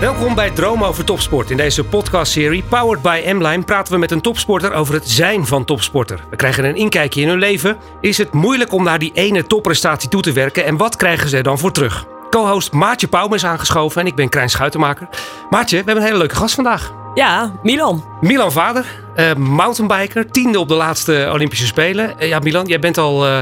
[0.00, 1.50] Welkom bij Droom over Topsport.
[1.50, 5.64] In deze podcastserie Powered by M-Line praten we met een topsporter over het zijn van
[5.64, 6.20] topsporter.
[6.30, 7.76] We krijgen een inkijkje in hun leven.
[8.00, 11.36] Is het moeilijk om naar die ene topprestatie toe te werken en wat krijgen ze
[11.36, 12.06] er dan voor terug?
[12.30, 15.08] Co-host Maartje Pauwme is aangeschoven en ik ben Krijn Schuitenmaker.
[15.50, 16.92] Maartje, we hebben een hele leuke gast vandaag.
[17.14, 18.04] Ja, Milan.
[18.20, 18.84] Milan Vader,
[19.16, 22.14] uh, mountainbiker, tiende op de laatste Olympische Spelen.
[22.18, 23.38] Uh, ja, Milan, jij bent al uh,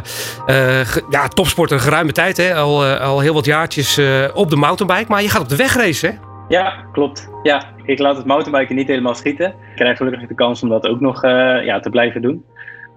[1.10, 2.54] ja, topsporter geruime tijd, hè?
[2.54, 4.00] Al, al heel wat jaartjes
[4.34, 5.10] op de mountainbike.
[5.10, 6.27] Maar je gaat op de weg racen, hè?
[6.48, 7.28] Ja, klopt.
[7.42, 9.46] Ja, ik laat het mountainbiken niet helemaal schieten.
[9.46, 12.44] Ik krijg gelukkig de kans om dat ook nog ja, te blijven doen.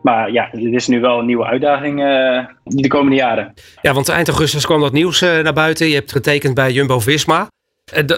[0.01, 3.53] Maar ja, dit is nu wel een nieuwe uitdaging uh, de komende jaren.
[3.81, 5.87] Ja, want eind augustus kwam dat nieuws uh, naar buiten.
[5.87, 7.47] Je hebt getekend bij Jumbo-Visma.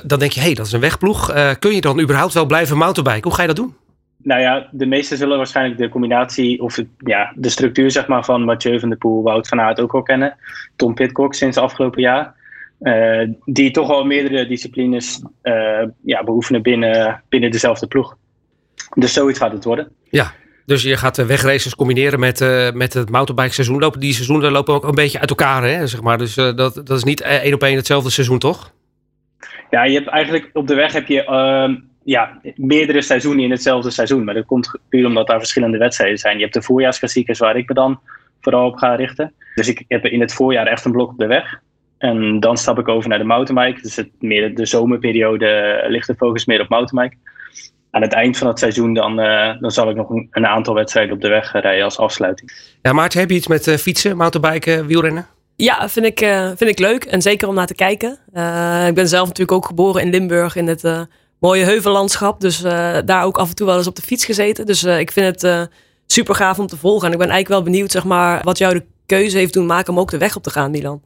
[0.04, 1.34] Dan denk je, hé, hey, dat is een wegploeg.
[1.60, 3.24] kun je dan überhaupt wel blijven mountainbiken?
[3.24, 3.76] Hoe ga je dat doen?
[4.18, 8.26] Nou ja, de meesten zullen waarschijnlijk de combinatie of het, ja, de structuur zeg maar,
[8.26, 10.38] van Mathieu van der Poel, Wout van Aert ook wel kennen.
[10.76, 12.34] Tom Pitcock sinds afgelopen jaar.
[13.46, 15.22] Die toch al meerdere disciplines
[16.04, 18.18] ja, beoefenen binnen, binnen dezelfde ploeg.
[18.96, 19.92] Dus zoiets gaat het worden.
[20.10, 20.34] Ja,
[20.66, 23.80] dus je gaat wegraces combineren met, uh, met het mountainbike seizoen.
[23.80, 26.18] Lopen die seizoenen lopen ook een beetje uit elkaar, hè, zeg maar.
[26.18, 28.74] Dus uh, dat, dat is niet één op één hetzelfde seizoen, toch?
[29.70, 33.90] Ja, je hebt eigenlijk op de weg heb je uh, ja, meerdere seizoenen in hetzelfde
[33.90, 34.24] seizoen.
[34.24, 36.36] Maar dat komt puur omdat daar verschillende wedstrijden zijn.
[36.36, 38.00] Je hebt de voorjaarsklassiekers waar ik me dan
[38.42, 39.34] vooral op ga richten.
[39.56, 41.60] Dus ik heb in het voorjaar echt een blok op de weg.
[42.04, 43.82] En dan stap ik over naar de mountainbike.
[43.82, 47.18] Dus het, meer de zomerperiode ligt de focus meer op mountainbike
[47.92, 50.74] aan het eind van het seizoen dan, uh, dan zal ik nog een, een, aantal
[50.74, 52.76] wedstrijden op de weg rijden als afsluiting.
[52.82, 55.28] Ja, Maarten, heb je iets met uh, fietsen, mountainbiken, wielrennen?
[55.56, 58.12] Ja, vind ik, uh, vind ik leuk en zeker om naar te kijken.
[58.88, 61.08] ik ben zelf natuurlijk ook geboren in Limburg in het
[61.40, 62.42] mooie heuvellandschap.
[62.42, 62.62] Dus
[63.06, 64.66] daar ook af en toe wel eens op de fiets gezeten.
[64.66, 65.70] Dus ik vind het
[66.06, 67.08] super gaaf om te volgen.
[67.08, 69.94] En ik ben eigenlijk wel benieuwd zeg maar, wat jou de keuze heeft doen maken
[69.94, 71.02] om ook de weg op te gaan, Milan.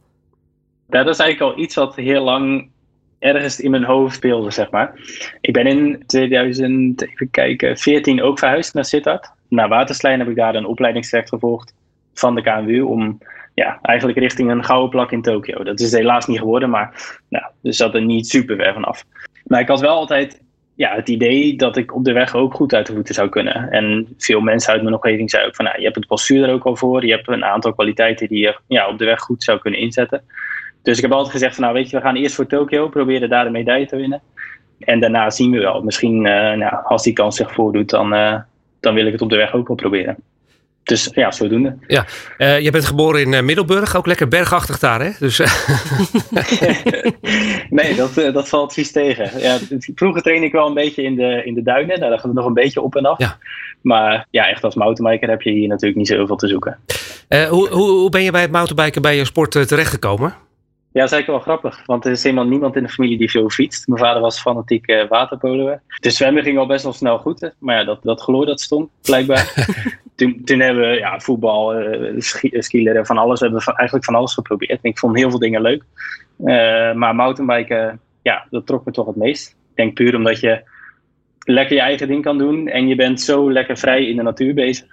[0.88, 2.70] Dat is eigenlijk al iets wat heel lang
[3.18, 4.92] ergens in mijn hoofd speelde, zeg maar.
[5.40, 9.30] Ik ben in 2000, even kijken, 14 ook verhuisd naar Sittard.
[9.48, 11.74] Na Waterslijn heb ik daar een opleidingstraject gevolgd
[12.14, 13.18] van de KNWU om
[13.54, 15.64] ja, eigenlijk richting een gouden plak in Tokio.
[15.64, 19.04] Dat is helaas niet geworden, maar nou, dus zat er niet super ver vanaf.
[19.44, 20.40] Maar ik had wel altijd
[20.74, 23.70] ja, het idee dat ik op de weg ook goed uit de voeten zou kunnen.
[23.70, 26.54] En veel mensen uit mijn omgeving zeiden ook van, nou, je hebt het postuur er
[26.54, 27.06] ook al voor.
[27.06, 30.22] Je hebt een aantal kwaliteiten die je ja, op de weg goed zou kunnen inzetten.
[30.88, 33.28] Dus ik heb altijd gezegd van nou weet je, we gaan eerst voor Tokio, proberen
[33.28, 34.22] daar de medaille te winnen.
[34.78, 35.82] En daarna zien we wel.
[35.82, 38.34] Misschien uh, nou, als die kans zich voordoet, dan, uh,
[38.80, 40.16] dan wil ik het op de weg ook wel proberen.
[40.82, 41.76] Dus ja, zodoende.
[41.86, 42.04] Ja,
[42.38, 45.10] uh, je bent geboren in Middelburg, ook lekker bergachtig daar, hè?
[45.18, 45.38] Dus,
[47.70, 49.40] nee, dat, dat valt vies tegen.
[49.40, 49.58] Ja,
[49.94, 51.98] vroeger train ik wel een beetje in de, in de duinen.
[51.98, 53.18] Nou, daar gaat het nog een beetje op en af.
[53.18, 53.38] Ja.
[53.80, 56.78] Maar ja, echt als mountainbiker heb je hier natuurlijk niet zoveel te zoeken.
[57.28, 60.46] hoe, hoe, hoe ben je bij het mountainbiken bij je sport terechtgekomen?
[60.92, 61.86] Ja, dat is eigenlijk wel grappig.
[61.86, 63.88] Want er is helemaal niemand in de familie die veel fietst.
[63.88, 65.80] Mijn vader was fanatiek uh, waterpoloer.
[66.00, 67.40] De zwemmen ging al best wel snel goed.
[67.40, 67.48] Hè?
[67.58, 69.54] Maar ja, dat, dat geloor dat stond, blijkbaar.
[70.16, 73.40] toen, toen hebben we ja, voetbal, uh, van alles.
[73.40, 74.78] We hebben eigenlijk van alles geprobeerd.
[74.82, 75.82] ik vond heel veel dingen leuk.
[76.38, 79.48] Uh, maar mountainbiken, ja, dat trok me toch het meest.
[79.48, 80.62] Ik denk puur omdat je
[81.38, 82.68] lekker je eigen ding kan doen.
[82.68, 84.86] En je bent zo lekker vrij in de natuur bezig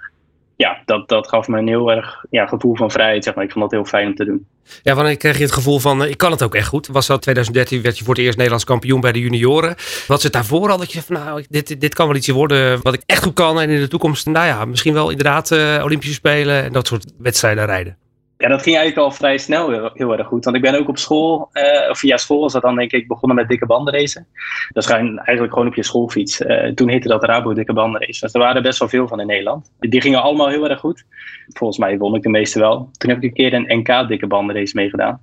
[0.56, 3.24] ja, dat, dat gaf me een heel erg ja, gevoel van vrijheid.
[3.24, 3.44] Zeg maar.
[3.44, 4.46] Ik vond dat heel fijn om te doen.
[4.82, 6.86] Ja, wanneer kreeg je het gevoel van, uh, ik kan het ook echt goed?
[6.86, 9.74] Was dat 2013, werd je voor het eerst Nederlands kampioen bij de junioren.
[10.06, 12.94] Wat zit daarvoor al dat je van, nou, dit, dit kan wel iets worden wat
[12.94, 13.60] ik echt goed kan.
[13.60, 17.12] En in de toekomst, nou ja, misschien wel inderdaad uh, Olympische Spelen en dat soort
[17.18, 17.96] wedstrijden rijden.
[18.38, 20.44] Ja, dat ging eigenlijk al vrij snel heel, heel, erg goed.
[20.44, 23.08] Want ik ben ook op school, uh, of via school was dat dan denk ik
[23.08, 24.26] begonnen met dikke bandenracen.
[24.72, 26.40] Dat is eigenlijk gewoon op je schoolfiets.
[26.40, 28.20] Uh, toen heette dat Rabo dikke bandenrace.
[28.20, 29.70] Dus er waren best wel veel van in Nederland.
[29.78, 31.04] Die gingen allemaal heel erg goed.
[31.48, 32.88] Volgens mij won ik de meeste wel.
[32.98, 35.22] Toen heb ik een keer een NK dikke bandenrace meegedaan.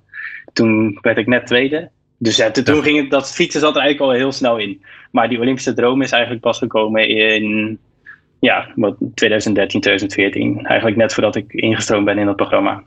[0.52, 1.90] Toen werd ik net tweede.
[2.18, 4.82] Dus ja, toen ging het, dat fietsen zat er eigenlijk al heel snel in.
[5.10, 7.78] Maar die Olympische droom is eigenlijk pas gekomen in
[8.38, 8.68] ja,
[9.14, 10.66] 2013, 2014.
[10.66, 12.84] Eigenlijk net voordat ik ingestroomd ben in dat programma.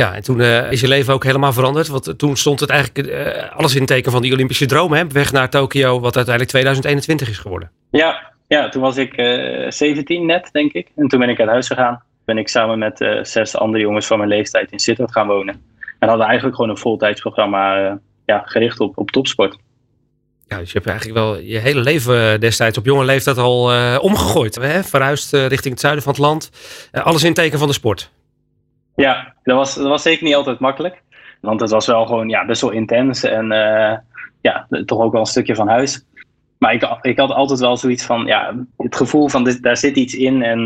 [0.00, 1.88] Ja, en toen uh, is je leven ook helemaal veranderd.
[1.88, 4.92] Want toen stond het eigenlijk uh, alles in het teken van die Olympische droom.
[4.92, 5.06] Hè?
[5.06, 7.70] Weg naar Tokio, wat uiteindelijk 2021 is geworden.
[7.90, 10.88] Ja, ja toen was ik uh, eh, 17 net, denk ik.
[10.96, 12.02] En toen ben ik uit huis gegaan.
[12.24, 15.62] Ben ik samen met zes andere jongens van mijn leeftijd in Sittard gaan wonen.
[15.98, 19.56] En hadden eigenlijk gewoon een voltijdsprogramma ja, gericht op, op topsport.
[20.46, 24.54] Ja, dus je hebt eigenlijk wel je hele leven destijds op jonge leeftijd al omgegooid.
[24.54, 24.82] Hè?
[24.82, 26.50] Verhuisd richting het zuiden van het land.
[26.92, 28.14] Alles in teken van de sport.
[28.96, 31.02] Ja, dat was, dat was zeker niet altijd makkelijk.
[31.40, 33.22] Want het was wel gewoon ja, best wel intens.
[33.22, 33.46] En
[34.40, 36.04] ja, toch ook wel een stukje van huis.
[36.58, 40.14] Maar ik, ik had altijd wel zoiets van, ja, het gevoel van daar zit iets
[40.14, 40.42] in.
[40.42, 40.60] En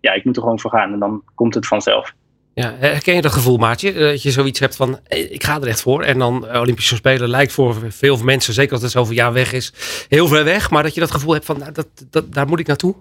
[0.00, 0.92] ja, ik moet er gewoon voor gaan.
[0.92, 2.14] En dan komt het vanzelf.
[2.54, 3.92] Ja, herken je dat gevoel, Maatje?
[3.92, 6.02] Dat je zoiets hebt van, ik ga er echt voor.
[6.02, 9.72] En dan Olympische Spelen lijkt voor veel mensen, zeker als het zoveel jaar weg is,
[10.08, 10.70] heel ver weg.
[10.70, 12.94] Maar dat je dat gevoel hebt van, nou, dat, dat, daar moet ik naartoe.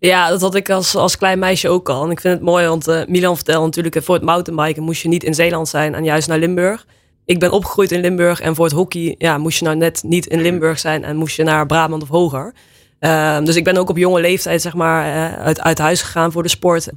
[0.00, 2.04] Ja, dat had ik als, als klein meisje ook al.
[2.04, 5.08] En ik vind het mooi, want uh, Milan vertelde natuurlijk, voor het mountainbiken moest je
[5.08, 6.86] niet in Zeeland zijn en juist naar Limburg.
[7.24, 10.26] Ik ben opgegroeid in Limburg en voor het hockey ja, moest je nou net niet
[10.26, 12.54] in Limburg zijn en moest je naar Brabant of hoger.
[13.00, 16.32] Uh, dus ik ben ook op jonge leeftijd zeg maar, uh, uit, uit huis gegaan
[16.32, 16.88] voor de sport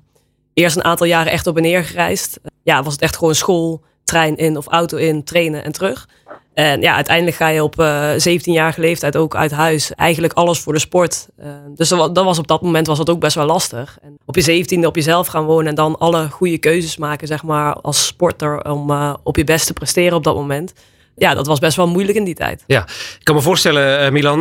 [0.53, 2.39] eerst een aantal jaren echt op en neer gereisd.
[2.63, 6.07] Ja, was het echt gewoon school, trein in of auto in, trainen en terug.
[6.53, 9.93] En ja, uiteindelijk ga je op uh, eh, 17-jarige leeftijd ook uit huis.
[9.95, 11.27] Eigenlijk alles voor de sport.
[11.39, 11.45] Uh,
[11.75, 13.97] dus dat, was op dat moment was dat ook best wel lastig.
[14.01, 17.43] En op je 17e op jezelf gaan wonen en dan alle goede keuzes maken, zeg
[17.43, 20.73] maar, als sporter om uh, op je best te presteren op dat moment
[21.15, 22.63] ja, dat was best wel moeilijk in die tijd.
[22.67, 22.81] Ja,
[23.19, 24.39] ik kan me voorstellen, Milan,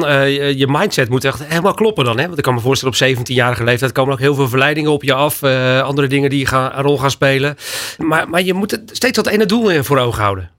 [0.56, 2.18] je mindset moet echt helemaal kloppen dan.
[2.18, 2.24] Hè?
[2.26, 5.14] Want ik kan me voorstellen, op 17-jarige leeftijd komen ook heel veel verleidingen op je
[5.14, 5.42] af.
[5.82, 7.56] Andere dingen die gaan, een rol gaan spelen.
[7.98, 10.50] Maar, maar je moet steeds dat ene doel voor ogen houden.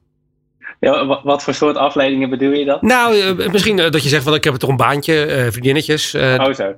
[0.83, 2.77] Ja, wat voor soort afleidingen bedoel je dan?
[2.81, 6.15] Nou, misschien dat je zegt van ik heb toch een baantje, vriendinnetjes.
[6.15, 6.75] oh zo.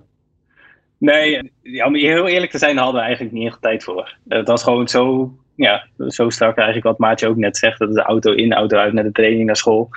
[0.98, 4.16] Nee, ja, om heel eerlijk te zijn, hadden we eigenlijk niet echt tijd voor.
[4.28, 7.80] Het was gewoon zo ja, zo strak eigenlijk wat Maatje ook net zegt.
[7.80, 9.90] Dat de auto in, auto uit naar de training, naar school.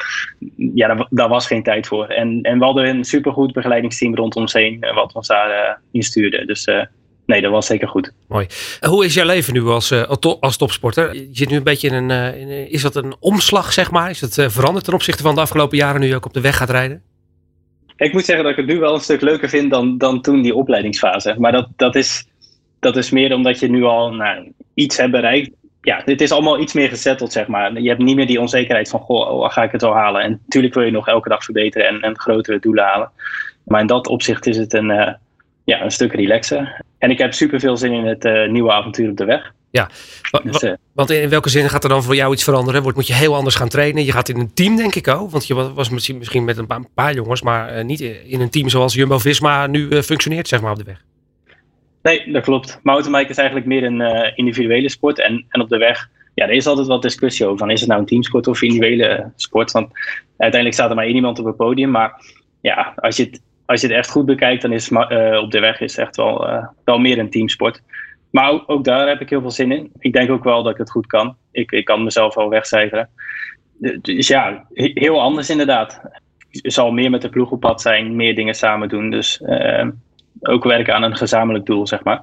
[0.56, 2.06] Ja, daar, daar was geen tijd voor.
[2.06, 4.80] En, en we hadden een supergoed begeleidingsteam rondom ons heen.
[4.80, 6.44] Eh, wat ons daar uh, instuurde.
[6.44, 6.84] Dus uh,
[7.28, 8.12] nee, dat was zeker goed.
[8.28, 8.46] Mooi.
[8.80, 11.14] Hoe is jouw leven nu als, uh, als topsporter?
[11.14, 12.36] Je zit nu een beetje in een...
[12.36, 14.10] in, is dat een omslag, zeg maar?
[14.10, 16.56] Is het veranderd ten opzichte van de afgelopen jaren nu je ook op de weg
[16.56, 17.02] gaat rijden?
[17.96, 20.42] Ik moet zeggen dat ik het nu wel een stuk leuker vind dan, dan toen
[20.42, 21.34] die opleidingsfase.
[21.38, 22.28] Maar dat, dat is
[22.78, 25.50] dat is meer omdat je nu al nou, iets hebt bereikt.
[25.80, 27.80] Ja, dit is allemaal iets meer gezetteld, zeg maar.
[27.80, 30.22] Je hebt niet meer die onzekerheid van, goh, oh, ga ik het wel halen?
[30.22, 33.10] En natuurlijk wil je nog elke dag verbeteren en, en grotere doelen halen.
[33.64, 35.12] Maar in dat opzicht is het een, uh,
[35.64, 36.80] ja, een stuk relaxer.
[36.98, 39.52] En ik heb super veel zin in het uh, nieuwe avontuur op de weg.
[39.70, 39.90] Ja,
[40.42, 42.82] dus, uh, want in welke zin gaat er dan voor jou iets veranderen?
[42.82, 44.04] Wordt, moet je heel anders gaan trainen?
[44.04, 45.30] Je gaat in een team, denk ik ook.
[45.30, 48.50] Want je was misschien, misschien met een paar, een paar jongens, maar niet in een
[48.50, 51.02] team zoals Jumbo-Visma nu functioneert, zeg maar, op de weg.
[52.02, 52.80] Nee, dat klopt.
[52.82, 55.18] Mountainbiken is eigenlijk meer een individuele sport.
[55.18, 57.58] En, en op de weg, ja, er is altijd wat discussie over.
[57.58, 59.70] Van, is het nou een teamsport of een individuele sport?
[59.70, 59.90] Want
[60.28, 61.90] uiteindelijk staat er maar één iemand op het podium.
[61.90, 62.24] Maar
[62.60, 65.60] ja, als je het, als je het echt goed bekijkt, dan is uh, op de
[65.60, 67.82] weg is echt wel, uh, wel meer een teamsport.
[68.30, 69.90] Maar ook, daar heb ik heel veel zin in.
[69.98, 71.36] Ik denk ook wel dat ik het goed kan.
[71.50, 73.08] Ik, ik kan mezelf wel wegcijferen.
[74.00, 76.00] Dus ja, heel anders inderdaad.
[76.50, 79.10] Het zal meer met de ploeg op pad zijn, meer dingen samen doen.
[79.10, 79.42] Dus
[80.40, 82.22] ook werken aan een gezamenlijk doel, zeg maar.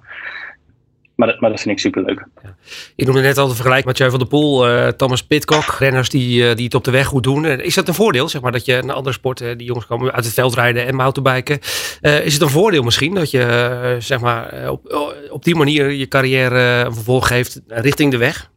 [1.16, 2.28] Maar dat, maar dat vind ik superleuk.
[2.44, 2.56] Ja.
[2.96, 6.10] Je noemde net al de vergelijking met Mathieu van der Poel, uh, Thomas Pitcock, renners
[6.10, 7.44] die, uh, die het op de weg goed doen.
[7.44, 10.12] Uh, is dat een voordeel, zeg maar, dat je een andere sport, die jongens komen
[10.12, 11.60] uit het veld rijden en mountainbiken.
[12.02, 16.86] is het een voordeel misschien dat je, zeg maar, op, op die manier je carrière
[16.86, 18.52] een vervolg geeft richting de weg?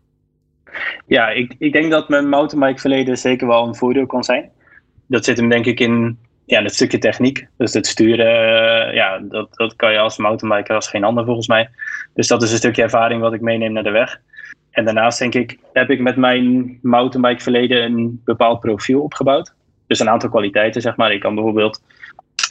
[1.07, 4.51] Ja, ik, ik denk dat mijn mountainbike verleden zeker wel een voordeel kan zijn.
[5.07, 6.19] Dat zit hem denk ik in
[6.49, 7.47] ja, het stukje techniek.
[7.57, 11.69] Dus het sturen, ja, dat, dat kan je als mountainbiker als geen ander volgens mij.
[12.15, 14.21] Dus dat is een stukje ervaring wat ik meeneem naar de weg.
[14.71, 19.55] En daarnaast denk ik, heb ik met mijn mountainbike verleden een bepaald profiel opgebouwd.
[19.87, 21.13] Dus een aantal kwaliteiten, zeg maar.
[21.13, 21.83] Ik kan bijvoorbeeld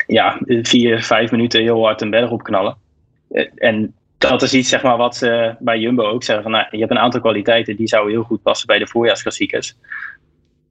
[0.07, 2.77] ja, vier, vijf minuten heel hard een berg opknallen.
[3.55, 6.43] En dat is iets zeg maar, wat ze bij Jumbo ook zeggen.
[6.43, 9.75] Van, nou, je hebt een aantal kwaliteiten die zouden heel goed passen bij de voorjaarsklassiekers.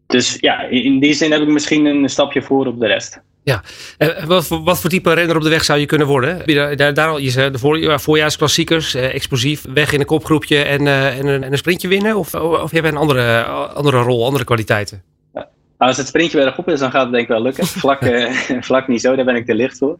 [0.06, 3.20] Dus ja, in die zin heb ik misschien een stapje voor op de rest.
[3.42, 3.62] Ja,
[3.98, 6.54] en wat, voor, wat voor type renner op de weg zou je kunnen worden?
[6.76, 11.18] Daar, daar al, je de voor, voorjaarsklassiekers, eh, explosief, weg in een kopgroepje en, uh,
[11.18, 12.16] en, een, en, een, sprintje winnen?
[12.16, 13.42] Of, of heb je een andere,
[13.74, 15.02] andere rol, andere kwaliteiten?
[15.34, 15.48] Ja.
[15.78, 17.66] Als het sprintje bergop is, dan gaat het denk ik wel lukken.
[17.84, 18.00] Vlak,
[18.60, 19.98] vlak niet zo, daar ben ik te licht voor.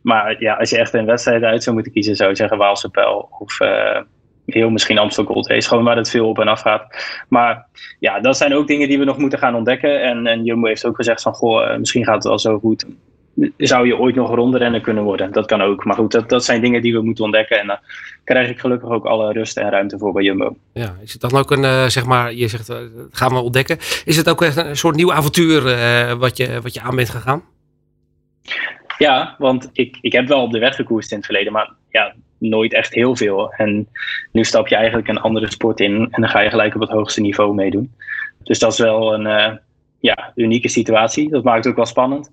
[0.00, 2.88] Maar ja, als je echt een wedstrijd uit zou moeten kiezen, zou ik zeggen Waalse
[2.88, 3.58] Pijl of
[4.46, 6.86] heel misschien Amstel Gold Race, gewoon waar het veel op en af gaat.
[7.28, 7.66] Maar
[7.98, 10.02] ja, dat zijn ook dingen die we nog moeten gaan ontdekken.
[10.02, 12.84] En, en Jumbo heeft ook gezegd van, goh, eh, misschien gaat het wel zo goed.
[13.56, 15.32] Zou je ooit nog een rondrenner kunnen worden?
[15.32, 15.84] Dat kan ook.
[15.84, 17.60] Maar goed, dat, dat zijn dingen die we moeten ontdekken.
[17.60, 17.80] En daar
[18.24, 20.56] krijg ik gelukkig ook alle rust en ruimte voor bij Jumbo.
[20.72, 22.76] Ja, is het dan ook een, uh, zeg maar, je zegt, uh,
[23.10, 23.78] gaan we ontdekken.
[24.04, 27.10] Is het ook echt een soort nieuw avontuur uh, wat, je, wat je aan bent
[27.10, 27.42] gegaan?
[28.98, 31.52] Ja, want ik, ik heb wel op de weg gekoerst in het verleden.
[31.52, 32.14] Maar ja,
[32.48, 33.52] nooit echt heel veel.
[33.52, 33.88] En
[34.32, 36.90] nu stap je eigenlijk een andere sport in en dan ga je gelijk op het
[36.90, 37.94] hoogste niveau meedoen.
[38.42, 39.56] Dus dat is wel een, uh,
[40.00, 41.30] ja, unieke situatie.
[41.30, 42.30] Dat maakt het ook wel spannend.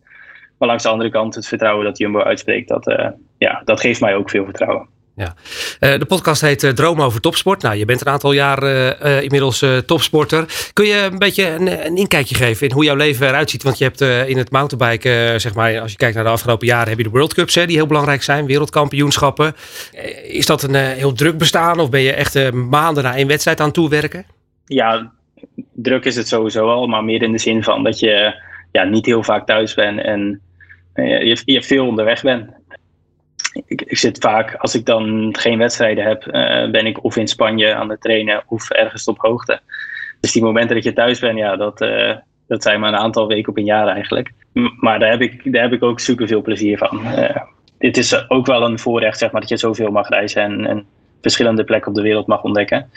[0.57, 4.15] Maar langs de andere kant, het vertrouwen dat Jumbo uitspreekt, dat, ja, dat geeft mij
[4.15, 4.87] ook veel vertrouwen.
[5.15, 5.35] Ja.
[5.79, 7.61] Uh, de podcast heet uh, Droom over topsport.
[7.61, 10.45] Nou, je bent een aantal jaar uh, inmiddels topsporter.
[10.73, 13.63] Kun je een beetje een, een, inkijkje geven in hoe jouw leven eruit ziet?
[13.63, 16.89] Want je hebt in het mountainbiken, zeg maar, als je kijkt naar de afgelopen jaren,
[16.89, 19.55] heb je de World Cups, hè, die heel belangrijk zijn, wereldkampioenschappen.
[20.23, 23.71] is dat een heel druk bestaan of ben je echt maanden na één wedstrijd aan
[23.71, 24.25] toewerken?
[24.65, 25.11] Ja,
[25.73, 28.41] druk is het sowieso al, maar meer in de zin van dat je
[28.71, 30.41] ja, niet heel vaak thuis bent en
[30.93, 32.49] je, je veel onderweg bent
[33.51, 37.27] ik, ik, zit vaak, als ik dan geen wedstrijden heb, uh, ben ik of in
[37.27, 39.59] Spanje aan het trainen of ergens op hoogte.
[40.19, 42.15] Dus die momenten dat je thuis bent, ja, dat, uh,
[42.47, 44.31] dat zijn maar een aantal weken op een jaar eigenlijk.
[44.79, 47.01] maar daar heb ik, daar heb ik ook super veel plezier van.
[47.05, 47.35] Uh,
[47.77, 50.85] dit is ook wel een voorrecht, zeg maar, dat je zoveel mag reizen en, en
[51.21, 52.89] verschillende plekken op de wereld mag ontdekken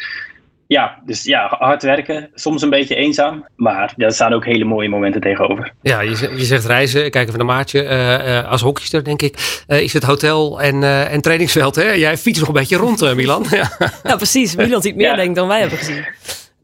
[0.75, 2.31] ja, dus ja, hard werken.
[2.35, 3.47] Soms een beetje eenzaam.
[3.57, 5.73] Maar daar staan ook hele mooie momenten tegenover.
[5.83, 7.11] Ja, je, je zegt reizen.
[7.11, 7.85] Kijk even naar Maartje.
[7.85, 11.75] Uh, als hockeyster, denk ik, uh, is het hotel en, en trainingsveld.
[11.75, 11.93] Hè?
[11.93, 13.47] Jij fietst nog een beetje rond, Milan.
[13.51, 13.71] ja.
[14.03, 14.57] ja, precies.
[14.57, 16.05] Milan ziet meer, denk dan wij hebben gezien.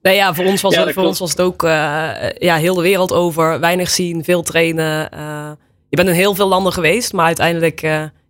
[0.02, 1.62] Nee, ja, voor ons was, het, voor ons was het ook
[2.38, 3.60] ja, heel de wereld over.
[3.60, 5.08] Weinig zien, veel trainen.
[5.88, 7.80] je bent in heel veel landen geweest, maar uiteindelijk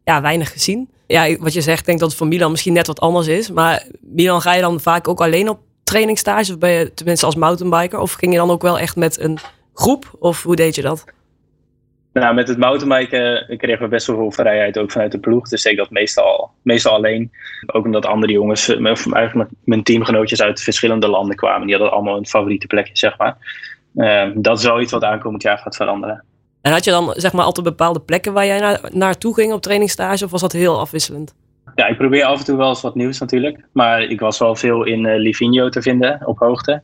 [0.05, 2.87] ja, weinig gezien ja, wat je zegt, ik denk dat het voor Milan misschien net
[2.87, 3.51] wat anders is.
[3.51, 5.59] Maar Milan ga je dan vaak ook alleen op
[5.91, 6.53] trainingstage?
[6.53, 7.99] Of ben je tenminste als mountainbiker?
[7.99, 9.39] Of ging je dan ook wel echt met een
[9.75, 10.17] groep?
[10.19, 11.05] Of hoe deed je dat?
[12.13, 15.49] Nou, met het mountainbiken kregen we best wel veel vrijheid ook vanuit de ploeg.
[15.49, 17.31] Dus ik dat meestal, meestal alleen.
[17.67, 21.67] Ook omdat andere jongens, of eigenlijk mijn teamgenootjes uit verschillende landen kwamen.
[21.67, 23.37] Die hadden allemaal een favoriete plekje, zeg maar.
[23.95, 26.25] Uh, dat is wel iets wat aankomend jaar gaat veranderen.
[26.61, 29.63] En had je dan zeg maar altijd bepaalde plekken waar jij naar, naartoe ging op
[29.63, 30.25] trainingstage?
[30.25, 31.35] Of was dat heel afwisselend?
[31.81, 33.65] Ja, ik probeer af en toe wel eens wat nieuws natuurlijk.
[33.73, 36.83] Maar ik was wel veel in uh, Livigno te vinden op hoogte.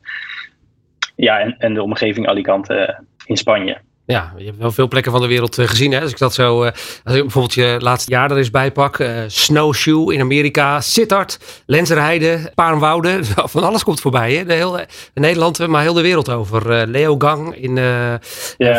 [1.17, 3.79] Ja, en, en de omgeving Alicante eh, in Spanje.
[4.07, 5.93] Ja, je hebt wel veel plekken van de wereld eh, gezien.
[5.93, 6.01] Hè?
[6.01, 6.65] Als ik dat zo,
[7.05, 8.99] als ik bijvoorbeeld je laatste jaar er eens bijpak.
[8.99, 13.19] Uh, snowshoe in Amerika, Sittard, Lenzerheide, Paarnwoude.
[13.55, 14.35] Van alles komt voorbij.
[14.35, 14.45] Hè?
[14.45, 16.71] De hele, Nederland, maar heel de wereld over.
[16.71, 17.79] Uh, Leo Gang in,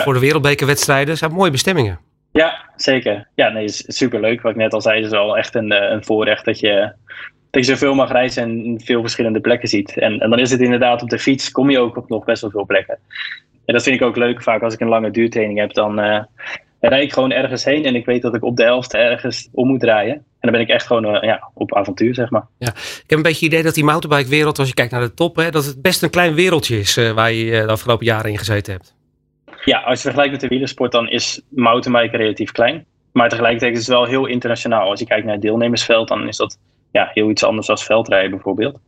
[0.03, 1.07] voor de wereldbekerwedstrijden.
[1.07, 2.06] Dat zijn mooie bestemmingen.
[2.37, 3.27] Ja, zeker.
[3.35, 4.41] Ja, nee, is superleuk.
[4.41, 6.93] Wat ik net al zei, is wel echt een, een voorrecht dat je,
[7.49, 9.97] dat je zoveel mag reizen en veel verschillende plekken ziet.
[9.97, 12.41] En, en dan is het inderdaad op de fiets, kom je ook op nog best
[12.41, 12.97] wel veel plekken.
[13.65, 14.43] En dat vind ik ook leuk.
[14.43, 16.23] Vaak als ik een lange duurtraining heb, dan uh,
[16.79, 17.85] rijd ik gewoon ergens heen.
[17.85, 20.13] En ik weet dat ik op de helft ergens om moet rijden.
[20.13, 22.45] En dan ben ik echt gewoon uh, ja, op avontuur, zeg maar.
[22.57, 25.13] Ja, ik heb een beetje het idee dat die mountainbike-wereld, als je kijkt naar de
[25.13, 28.37] top, hè, dat het best een klein wereldje is waar je de afgelopen jaren in
[28.37, 28.96] gezeten hebt.
[29.67, 32.85] Ja, als je vergelijkt met de wielersport, dan is mountainbiken relatief klein.
[33.11, 34.89] Maar tegelijkertijd is het wel heel internationaal.
[34.89, 36.57] Als je kijkt naar het deelnemersveld, dan is dat
[36.91, 38.79] ja, heel iets anders dan veldrijden bijvoorbeeld.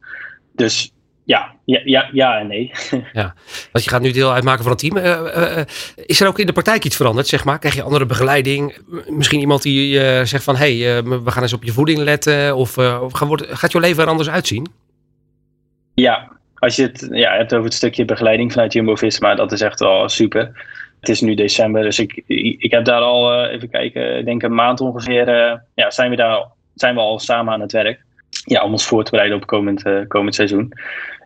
[0.56, 0.92] Dus
[1.24, 2.72] ja, ja, ja, ja en nee.
[3.14, 3.36] Ja,
[3.72, 4.98] want je gaat nu deel uitmaken van het team.
[4.98, 5.64] Uh, uh,
[5.96, 7.60] is er ook in de praktijk iets veranderd, zeg maar?
[7.60, 8.78] Krijg je andere begeleiding?
[9.08, 10.56] Misschien iemand die zegt van...
[10.56, 12.56] hé, hey, we gaan eens op je voeding letten.
[12.56, 14.68] Of, of gaat je leven er anders uitzien?
[15.94, 19.36] Ja, als je het ja, hebt over het stukje begeleiding vanuit Jumbo-Visma...
[19.36, 20.68] dat is echt wel super.
[21.00, 22.24] Het is nu december, dus ik,
[22.58, 24.18] ik heb daar al, even kijken...
[24.18, 25.28] ik denk een maand ongeveer...
[25.74, 26.46] ja, zijn we daar
[26.80, 29.86] zijn we al samen aan het werk ja, om ons voor te bereiden op komend,
[29.86, 30.74] uh, komend seizoen.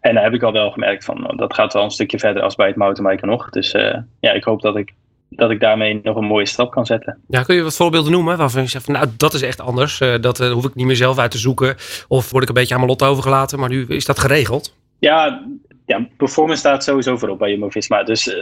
[0.01, 2.55] En daar heb ik al wel gemerkt van, dat gaat wel een stukje verder als
[2.55, 3.49] bij het mountainbiken nog.
[3.49, 3.71] Dus
[4.19, 4.93] ja, ik hoop dat ik,
[5.29, 7.17] dat ik daarmee nog een mooie stap kan zetten.
[7.27, 9.97] Ja, kun je wat voorbeelden noemen waarvan je zegt nou, dat is echt anders.
[10.21, 11.75] Dat hoef ik niet meer zelf uit te zoeken.
[12.07, 13.59] Of word ik een beetje aan mijn lot overgelaten.
[13.59, 14.75] Maar nu is dat geregeld.
[15.03, 15.45] Ja,
[15.85, 18.03] ja, performance staat sowieso voorop bij Jumbo-Visma.
[18.03, 18.35] Dus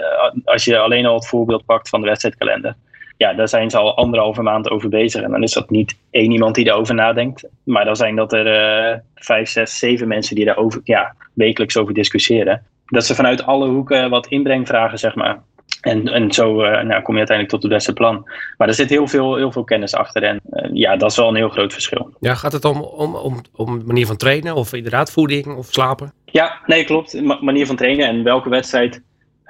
[0.44, 2.76] als je alleen al het voorbeeld pakt van de wedstrijdkalender
[3.22, 5.22] ja, daar zijn ze al anderhalve maand over bezig.
[5.22, 7.48] En dan is dat niet één iemand die daarover nadenkt.
[7.64, 11.78] Maar dan zijn dat er uh, vijf, zes, zeven mensen die daar over, ja, wekelijks
[11.78, 12.66] over discussiëren.
[12.86, 15.42] Dat ze vanuit alle hoeken wat inbreng vragen, zeg maar.
[15.82, 18.30] En, en zo uh, nou, kom je uiteindelijk tot het beste plan.
[18.58, 20.24] Maar er zit heel veel, heel veel kennis achter.
[20.24, 20.42] En
[20.74, 22.14] ja, dat is wel een heel groot verschil.
[22.20, 26.14] Ja, gaat het om, om, om, om manier van trainen of inderdaad voeding of slapen?
[26.32, 27.22] Ja, nee, klopt.
[27.22, 29.02] Ma manier van trainen en welke wedstrijd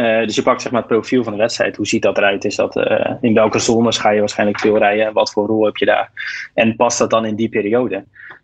[0.01, 1.75] uh, dus je pakt zeg maar, het profiel van de wedstrijd.
[1.75, 2.45] Hoe ziet dat eruit?
[2.45, 5.13] Is dat, uh, in welke zones ga je waarschijnlijk veel rijden?
[5.13, 6.11] Wat voor rol heb je daar?
[6.53, 8.03] En past dat dan in die periode?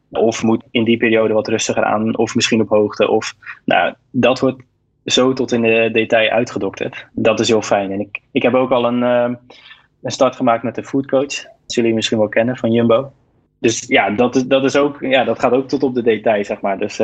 [0.09, 2.17] Of moet in die periode wat rustiger aan?
[2.17, 3.07] Of misschien op hoogte?
[3.09, 3.33] Of,
[3.65, 4.61] nou, dat wordt
[5.05, 7.07] zo tot in de detail uitgedokterd.
[7.11, 7.91] Dat is heel fijn.
[7.91, 9.35] En ik, ik heb ook al een, uh,
[10.01, 11.25] een start gemaakt met de foodcoach.
[11.25, 13.11] Dat zullen jullie misschien wel kennen van Jumbo.
[13.59, 16.45] Dus ja, dat, is, dat, is ook, ja, dat gaat ook tot op de detail,
[16.45, 16.77] zeg maar.
[16.77, 16.99] Dus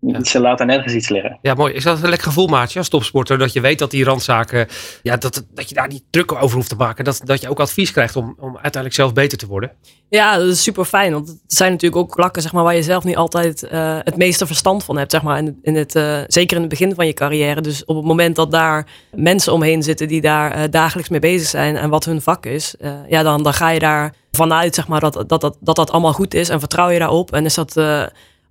[0.00, 0.24] Ja.
[0.24, 1.38] Ze laten nergens iets liggen.
[1.42, 1.74] Ja, mooi.
[1.74, 3.38] Is dat een lekker gevoel, maatje, als topsporter?
[3.38, 4.66] Dat je weet dat die randzaken,
[5.02, 7.04] ja, dat, dat je daar niet druk over hoeft te maken.
[7.04, 9.72] Dat, dat je ook advies krijgt om, om uiteindelijk zelf beter te worden.
[10.08, 11.12] Ja, dat is super fijn.
[11.12, 14.16] Want het zijn natuurlijk ook vlakken zeg maar, waar je zelf niet altijd uh, het
[14.16, 15.10] meeste verstand van hebt.
[15.10, 17.60] Zeg maar, in, in het, uh, zeker in het begin van je carrière.
[17.60, 21.48] Dus op het moment dat daar mensen omheen zitten die daar uh, dagelijks mee bezig
[21.48, 22.74] zijn en wat hun vak is.
[23.08, 26.12] ja, dan, dan ga je daar vanuit zeg maar, dat, dat, dat, dat dat allemaal
[26.12, 27.32] goed is en vertrouw je daarop.
[27.32, 27.76] En is dat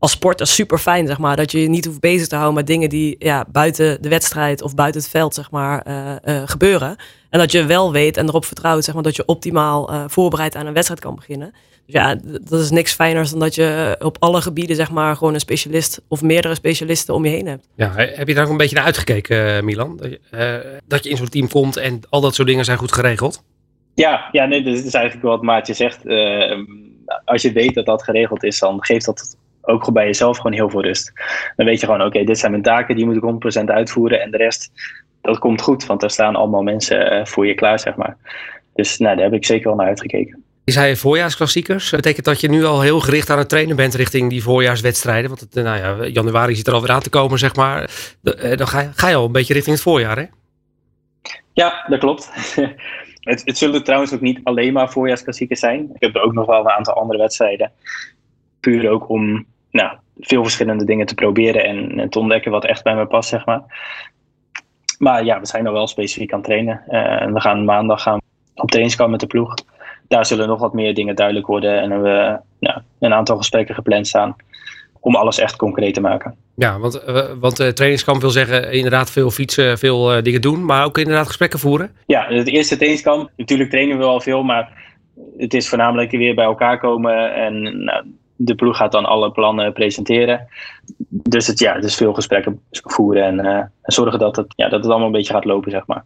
[0.06, 1.36] als sporter super fijn, zeg maar.
[1.36, 4.62] Dat je je niet hoeft bezig te houden met dingen die ja, buiten de wedstrijd
[4.62, 6.96] of buiten het veld, zeg maar, uh, uh, gebeuren.
[7.30, 10.56] En dat je wel weet en erop vertrouwt, zeg maar, dat je optimaal uh, voorbereid
[10.56, 11.52] aan een wedstrijd kan beginnen.
[11.86, 15.34] Dus ja, dat is niks fijners dan dat je op alle gebieden, zeg maar, gewoon
[15.34, 17.68] een specialist of meerdere specialisten om je heen hebt.
[17.76, 19.98] Ja, heb je daar ook een beetje naar uitgekeken, Milan?
[19.98, 22.92] Dat je, dat je in zo'n team komt en al dat soort dingen zijn goed
[22.92, 23.44] geregeld?
[23.94, 26.06] Ja, ja nee, dat is eigenlijk wat Maatje zegt.
[27.26, 30.54] als je weet dat dat geregeld is, dan geeft dat ook gewoon bij jezelf gewoon
[30.54, 31.12] heel veel rust.
[31.56, 34.22] Dan weet je gewoon, oké, dit zijn mijn taken, die moet ik 100% uitvoeren.
[34.22, 34.72] En de rest,
[35.22, 38.18] dat komt goed, want er staan allemaal mensen eh, voor je klaar, zeg maar.
[38.74, 40.44] Dus nou, daar heb ik zeker wel naar uitgekeken.
[40.64, 41.90] Je zei voorjaarsklassiekers.
[41.90, 45.30] Dat betekent dat je nu al heel gericht aan het trainen bent richting die voorjaarswedstrijden.
[45.30, 47.90] Want het, nou ja, januari zit er alweer aan te komen, zeg maar.
[48.24, 50.26] Eh, dan ga je, ga je al een beetje richting het voorjaar, hè?
[51.54, 52.32] Ja, dat klopt.
[53.30, 55.90] het, het zullen trouwens ook niet alleen maar voorjaarsklassiekers zijn.
[55.94, 57.72] Ik heb er ook nog wel een aantal andere wedstrijden.
[58.60, 59.46] Puur ook om
[59.76, 63.30] nou, veel verschillende dingen te proberen en, en, te ontdekken wat echt bij me past,
[63.30, 63.62] zeg maar.
[64.98, 66.84] Maar ja, we zijn nog wel specifiek aan het trainen.
[66.88, 68.22] En we gaan maandag gaan
[68.54, 69.54] op trainingskamp met de ploeg.
[70.08, 71.82] Daar zullen nog wat meer dingen duidelijk worden.
[71.82, 74.36] En we hebben nou, een aantal gesprekken gepland staan
[75.00, 76.36] om alles echt concreet te maken.
[76.56, 80.66] Ja, want, uh, want uh, trainingskamp wil zeggen inderdaad veel fietsen, veel uh, dingen doen,
[80.66, 81.92] maar ook inderdaad gesprekken voeren?
[82.06, 84.84] Ja, het eerste trainingskamp, natuurlijk trainen we al veel, maar
[85.38, 89.74] het is voornamelijk weer bij elkaar komen en nou, de ploeg gaat dan alle plannen
[89.74, 90.48] presenteren.
[91.10, 94.80] Dus het, ja, dus veel gesprekken voeren en, uh, en zorgen dat het, ja, dat
[94.80, 96.04] het allemaal een beetje gaat lopen, zeg maar.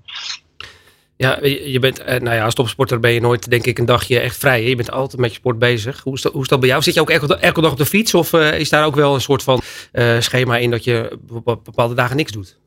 [1.16, 4.20] Ja, je bent, eh, nou ja, als topsporter ben je nooit, denk ik, een dagje
[4.20, 4.64] echt vrij.
[4.64, 6.04] Je bent altijd met je sport bezig.
[6.04, 6.82] Hoe is dat, hoe is dat bij jou?
[6.82, 8.14] Zit je ook elke, elke dag op de fiets?
[8.14, 9.62] Of uh, is daar ook wel een soort van
[9.94, 11.18] uh, schema in dat je
[11.64, 12.60] bepaalde dagen niks doet?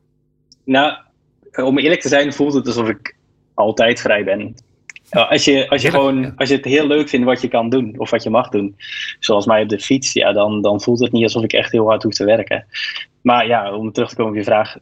[0.65, 0.93] Nou,
[1.51, 3.15] om eerlijk te zijn, voelt het alsof ik
[3.53, 4.55] altijd vrij ben.
[5.09, 7.93] Als je, als je gewoon, als je het heel leuk vindt wat je kan doen,
[7.97, 8.75] of wat je mag doen,
[9.19, 11.87] zoals mij op de fiets, ja, dan, dan voelt het niet alsof ik echt heel
[11.87, 12.65] hard hoef te werken.
[13.21, 14.77] Maar ja, om terug te komen op je vraag,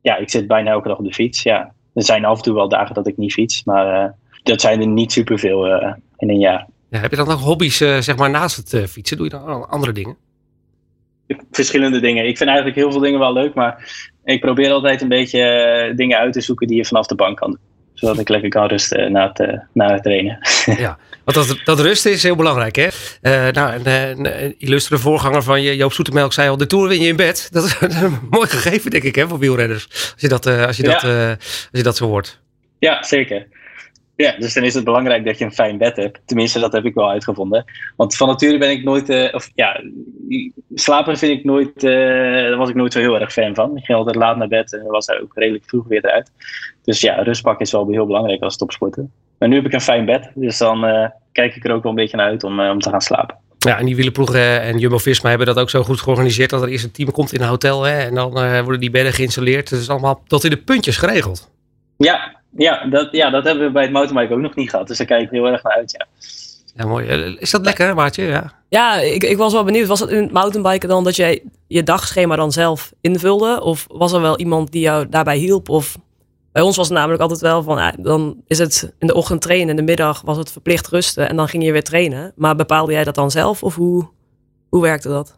[0.00, 1.42] ja, ik zit bijna elke dag op de fiets.
[1.42, 1.72] Ja.
[1.94, 4.10] Er zijn af en toe wel dagen dat ik niet fiets, maar uh,
[4.42, 6.66] dat zijn er niet superveel uh, in een jaar.
[6.90, 9.16] Ja, heb je dan nog hobby's, uh, zeg maar, naast het fietsen?
[9.16, 10.16] Doe je dan andere dingen?
[11.50, 12.26] Verschillende dingen.
[12.26, 16.18] Ik vind eigenlijk heel veel dingen wel leuk, maar ik probeer altijd een beetje dingen
[16.18, 17.71] uit te zoeken die je vanaf de bank kan doen
[18.02, 20.38] zodat ik lekker kan rusten na het, uh, na het trainen.
[20.84, 22.76] Ja, want dat, dat rusten is heel belangrijk.
[22.76, 22.88] Hè?
[23.22, 27.00] Uh, nou, een, een, illustere voorganger van je, Joop Zoetemelk, zei al: de tour win
[27.00, 27.48] je in bed.
[27.52, 29.86] Dat is een mooi gegeven, denk ik, hè, voor wielrenners.
[29.90, 32.40] Als je dat, als je dat, als je dat zo hoort.
[32.78, 33.46] Ja, zeker.
[34.16, 36.20] Ja, dus dan is het belangrijk dat je een fijn bed hebt.
[36.24, 37.64] Tenminste, dat heb ik wel uitgevonden.
[37.96, 39.80] Want van nature ben ik nooit, uh, of ja,
[40.74, 41.92] slapen vind ik nooit, uh,
[42.48, 43.76] daar was ik nooit zo heel erg fan van.
[43.76, 46.30] Ik ging altijd laat naar bed en was ook redelijk vroeg weer eruit.
[46.84, 49.06] Dus ja, rustpak is wel heel belangrijk als topsporter.
[49.38, 51.92] Maar nu heb ik een fijn bed, dus dan uh, kijk ik er ook wel
[51.92, 53.36] een beetje naar uit om, om te gaan slapen.
[53.58, 56.84] Ja, en die wielenploegen en Jumbo-Visma hebben dat ook zo goed georganiseerd dat er eerst
[56.84, 58.30] een team komt in een hotel hè, en dan
[58.62, 59.70] worden die bedden geïnstalleerd.
[59.70, 61.50] Het is allemaal tot in de puntjes geregeld.
[61.96, 64.88] Ja, ja, dat, ja, dat hebben we bij het mountainbike ook nog niet gehad.
[64.88, 66.06] Dus daar kijk ik heel erg naar uit, ja.
[66.74, 67.06] Ja, mooi.
[67.38, 68.22] Is dat lekker, Maartje?
[68.22, 69.86] Ja, ja ik, ik was wel benieuwd.
[69.86, 73.62] Was het in het mountainbiken dan dat jij je dagschema dan zelf invulde?
[73.62, 75.68] Of was er wel iemand die jou daarbij hielp?
[75.68, 75.96] Of
[76.52, 79.40] bij ons was het namelijk altijd wel van, ja, dan is het in de ochtend
[79.40, 82.32] trainen, in de middag was het verplicht rusten en dan ging je weer trainen.
[82.36, 84.08] Maar bepaalde jij dat dan zelf of hoe,
[84.68, 85.36] hoe werkte dat?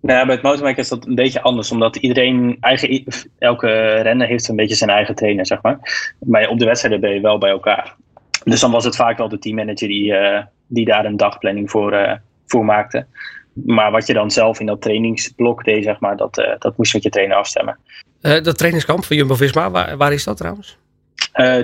[0.00, 3.04] Nou, bij het mountainbiken is dat een beetje anders, omdat iedereen, eigen,
[3.38, 6.14] elke renner heeft een beetje zijn eigen trainer, zeg maar.
[6.18, 7.96] Maar op de wedstrijden ben je wel bij elkaar.
[8.44, 11.92] Dus dan was het vaak wel de teammanager die, uh, die daar een dagplanning voor,
[11.92, 12.12] uh,
[12.46, 13.06] voor maakte.
[13.52, 16.90] Maar wat je dan zelf in dat trainingsblok deed, zeg maar, dat, uh, dat moest
[16.90, 17.78] je met je trainer afstemmen.
[18.20, 20.76] Dat trainingskamp van Jumbo-Visma, waar, waar is dat trouwens?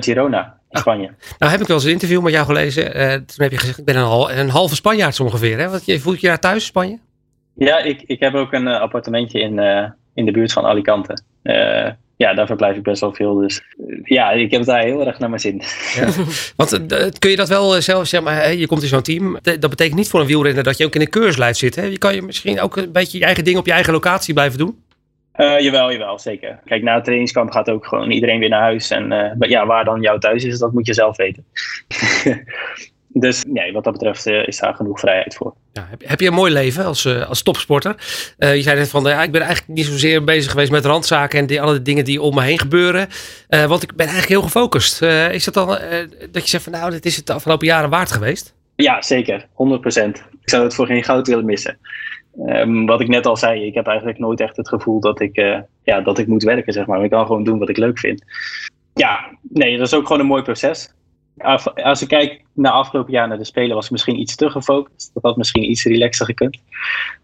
[0.00, 1.10] Girona, in Spanje.
[1.38, 2.84] Nou heb ik wel eens een interview met jou gelezen.
[3.26, 5.58] toen heb je gezegd, ik ben een, hal, een halve Spanjaard ongeveer.
[5.58, 5.68] Hè?
[5.68, 6.98] Want je, voelt je daar thuis, Spanje?
[7.54, 9.84] Ja, ik, ik heb ook een uh, appartementje in, uh,
[10.14, 11.18] in de buurt van Alicante.
[11.42, 13.34] Uh, ja, daar verblijf ik best wel veel.
[13.34, 13.62] Dus
[14.04, 15.62] ja, ik heb het daar heel erg naar mijn zin.
[15.94, 16.08] Ja.
[16.56, 16.86] Want
[17.18, 19.38] kun je dat wel zelf, zeg maar, je komt in zo'n team.
[19.42, 21.74] Dat betekent niet voor een wielrenner dat je ook in een keurslijf zit.
[21.74, 21.82] Hè?
[21.82, 24.58] Je kan je misschien ook een beetje je eigen ding op je eigen locatie blijven
[24.58, 24.82] doen.
[25.36, 26.60] Uh, jawel, jawel, zeker.
[26.64, 28.90] Kijk, na het trainingskamp gaat ook gewoon iedereen weer naar huis.
[28.90, 31.44] En uh, ja, waar dan jouw thuis is, dat moet je zelf weten.
[33.14, 35.54] Dus nee, wat dat betreft is daar genoeg vrijheid voor.
[35.72, 37.94] Ja, heb, heb, je een mooi leven als, als topsporter?
[38.38, 41.46] je zei net van, ja, ik ben eigenlijk niet zozeer bezig geweest met randzaken en
[41.46, 43.08] die, alle dingen die om me heen gebeuren.
[43.48, 45.02] want ik ben eigenlijk heel gefocust.
[45.32, 45.66] is dat dan
[46.30, 48.54] dat je zegt van, nou, dit is het de afgelopen jaren waard geweest?
[48.76, 49.40] Ja, zeker.
[49.40, 49.44] 100%.
[50.42, 51.78] Ik zou het voor geen goud willen missen.
[52.38, 55.38] Um, wat ik net al zei, ik heb eigenlijk nooit echt het gevoel dat ik,
[55.38, 57.04] uh, ja, dat ik moet werken, zeg maar.
[57.04, 58.24] Ik kan gewoon doen wat ik leuk vind.
[58.94, 60.92] Ja, nee, dat is ook gewoon een mooi proces.
[61.74, 65.10] Als ik kijk naar afgelopen jaar naar de Spelen, was ik misschien iets te gefocust.
[65.14, 66.58] Dat had misschien iets relaxer gekund.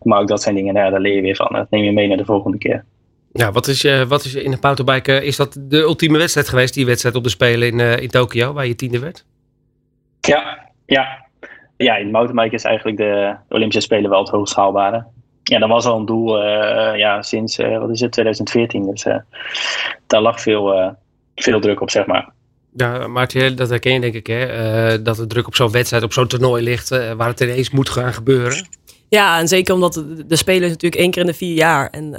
[0.03, 1.49] Maar ook dat zijn dingen, nou, daar leer je weer van.
[1.53, 2.85] Dat neem je mee naar de volgende keer.
[3.33, 6.75] Ja, wat is, uh, wat is in de mountainbike, is dat de ultieme wedstrijd geweest,
[6.75, 9.25] die wedstrijd op de Spelen in, uh, in Tokio, waar je tiende werd?
[10.21, 11.27] Ja, ja,
[11.79, 15.05] ja, in mountainbike is eigenlijk de Olympische Spelen wel het hoogst haalbare.
[15.43, 18.91] Ja, dat was al een doel uh, ja, sinds, uh, wat is het, 2014.
[18.91, 19.17] Dus uh,
[20.07, 20.95] daar lag veel,
[21.35, 22.33] veel druk op, zeg maar.
[22.77, 25.03] Ja, Maarten, dat herken je denk ik, hè?
[25.03, 28.13] dat de druk op zo'n wedstrijd, op zo'n toernooi ligt, waar het ineens moet gaan
[28.13, 28.67] gebeuren.
[29.09, 31.91] Ja, en zeker omdat de, Spelen is natuurlijk één keer in de vier jaar.
[31.91, 32.17] En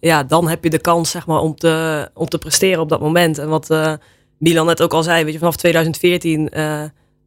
[0.00, 3.00] ja, dan heb je de kans zeg maar, om, te, om te presteren op dat
[3.00, 3.38] moment.
[3.38, 3.98] En wat
[4.38, 6.50] Milan net ook al zei, weet je, vanaf 2014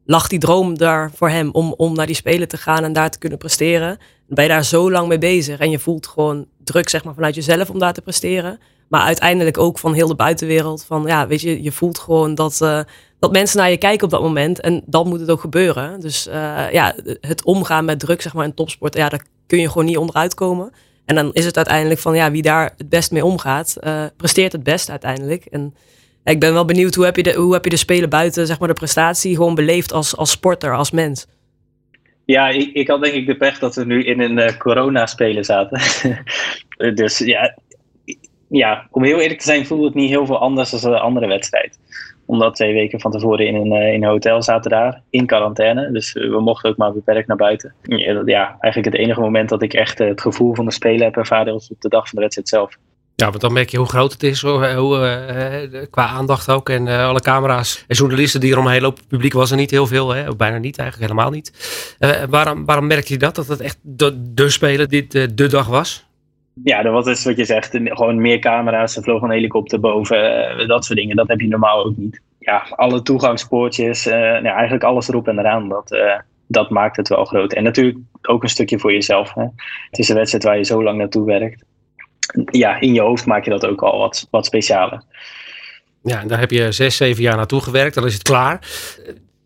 [0.09, 3.09] lag die droom daar voor hem om, om naar die Spelen te gaan en daar
[3.09, 3.97] te kunnen presteren.
[4.27, 7.35] Ben je daar zo lang mee bezig en je voelt gewoon druk zeg maar, vanuit
[7.35, 8.59] jezelf om daar te presteren.
[8.87, 10.83] Maar uiteindelijk ook van heel de buitenwereld.
[10.83, 12.79] Van ja, weet je, je voelt gewoon dat, uh,
[13.19, 14.59] dat mensen naar je kijken op dat moment.
[14.59, 15.99] En dan moet het ook gebeuren.
[15.99, 19.67] Dus uh, ja, het omgaan met druk, zeg maar, in topsport, ja, daar kun je
[19.67, 20.71] gewoon niet onderuit komen.
[21.05, 24.51] En dan is het uiteindelijk van ja, wie daar het best mee omgaat, uh, presteert
[24.51, 25.45] het best uiteindelijk.
[25.45, 25.73] En
[26.29, 28.59] ik ben wel benieuwd, hoe heb je de, hoe heb je de Spelen buiten zeg
[28.59, 31.27] maar, de prestatie gewoon beleefd als, als sporter, als mens?
[32.25, 35.45] Ja, ik, ik had denk ik de pech dat we nu in een uh, corona-spelen
[35.45, 35.81] zaten.
[36.95, 37.57] dus ja,
[38.49, 41.27] ja, om heel eerlijk te zijn voelde het niet heel veel anders dan een andere
[41.27, 41.79] wedstrijd.
[42.25, 45.91] Omdat twee weken van tevoren in een, uh, in een hotel zaten daar, in quarantaine.
[45.91, 47.73] Dus we mochten ook maar beperkt naar buiten.
[48.25, 51.17] Ja, eigenlijk het enige moment dat ik echt uh, het gevoel van de Spelen heb
[51.17, 52.77] ervaren was op de dag van de wedstrijd zelf.
[53.19, 56.69] Ja, want dan merk je hoe groot het is, hoe, uh, qua aandacht ook.
[56.69, 58.99] En alle camera's en journalisten die er omheen lopen.
[58.99, 60.35] Het publiek was er niet heel veel, hè?
[60.35, 61.53] bijna niet, eigenlijk helemaal niet.
[62.29, 66.07] Waarom, waarom merk je dat, dat het echt de, de speler dit de dag was?
[66.63, 67.79] Ja, dat was dus wat je zegt.
[67.83, 71.15] Gewoon meer camera's, er vloog een helikopter boven, dat soort dingen.
[71.15, 72.21] Dat heb je normaal ook niet.
[72.39, 75.69] Ja, alle toegangspoortjes, nou, eigenlijk alles erop en eraan.
[75.69, 75.97] Dat,
[76.47, 77.53] dat maakt het wel groot.
[77.53, 79.33] En natuurlijk ook een stukje voor jezelf.
[79.33, 79.45] Hè?
[79.89, 81.67] Het is een wedstrijd waar je zo lang naartoe werkt
[82.45, 85.03] ja, in je hoofd maak je dat ook al wat, wat specialer.
[86.03, 87.95] Ja, en daar heb je zes, zeven jaar naartoe gewerkt.
[87.95, 88.59] Dan is het klaar.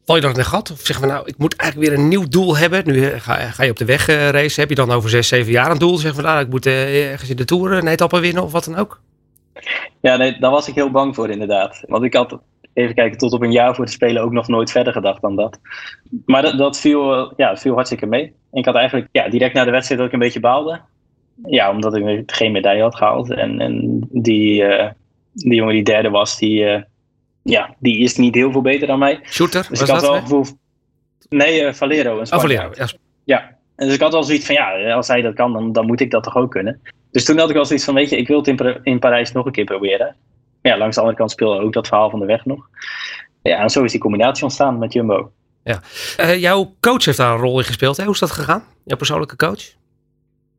[0.06, 0.72] Val je dan de gat?
[0.72, 2.84] Of zeggen we nou, ik moet eigenlijk weer een nieuw doel hebben.
[2.86, 4.60] Nu eh, ga, ga je op de weg uh, race.
[4.60, 5.98] Heb je dan over zes, zeven jaar een doel?
[5.98, 8.64] Zeggen we nou, ik moet uh, ergens in de Tour een etappe winnen of wat
[8.64, 9.02] dan ook?
[10.02, 11.84] Ja, nee, daar was ik heel bang voor inderdaad.
[11.88, 12.40] Want ik had,
[12.74, 15.36] even kijken, tot op een jaar voor te spelen ook nog nooit verder gedacht dan
[15.36, 15.60] dat.
[16.26, 18.24] Maar dat, dat viel, ja, viel hartstikke mee.
[18.24, 20.82] En ik had eigenlijk ja, direct na de wedstrijd ook een beetje baalde.
[21.46, 23.32] Ja, omdat ik geen medaille had gehaald.
[23.32, 24.90] En, en die, uh,
[25.34, 26.82] die jongen die derde was, die, uh,
[27.44, 29.20] ja, die is niet heel veel beter dan mij.
[29.24, 30.46] Shooter, dus ik had wel gevoel...
[31.30, 32.20] Nee, uh, Valero.
[32.20, 32.88] Oh, Valero, ja.
[33.24, 33.58] ja.
[33.76, 36.12] Dus ik had wel zoiets van, ja, als hij dat kan, dan, dan moet ik
[36.12, 36.82] dat toch ook kunnen.
[37.12, 39.32] Dus toen had ik wel zoiets van, weet je, ik wil het in, in Parijs
[39.32, 40.16] nog een keer proberen.
[40.62, 42.70] Ja, langs de andere kant speelde ook dat verhaal van de weg nog.
[43.42, 45.32] Ja, en zo is die combinatie ontstaan met Jumbo.
[45.64, 45.82] Ja.
[46.36, 47.98] jouw coach heeft daar een rol in gespeeld.
[47.98, 48.04] Hè?
[48.04, 48.64] Hoe is dat gegaan?
[48.84, 49.74] Jouw persoonlijke coach?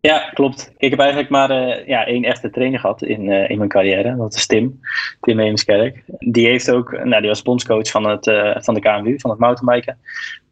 [0.07, 0.73] Ja, klopt.
[0.77, 4.17] Ik heb eigenlijk maar uh, ja, één echte trainer gehad in, uh, in mijn carrière.
[4.17, 4.81] Dat is Tim,
[5.21, 6.03] Tim Heemskerk.
[6.19, 9.39] Die heeft ook, nou, die was bondscoach van, het, uh, van de KMU, van het
[9.39, 9.99] mountainbiken.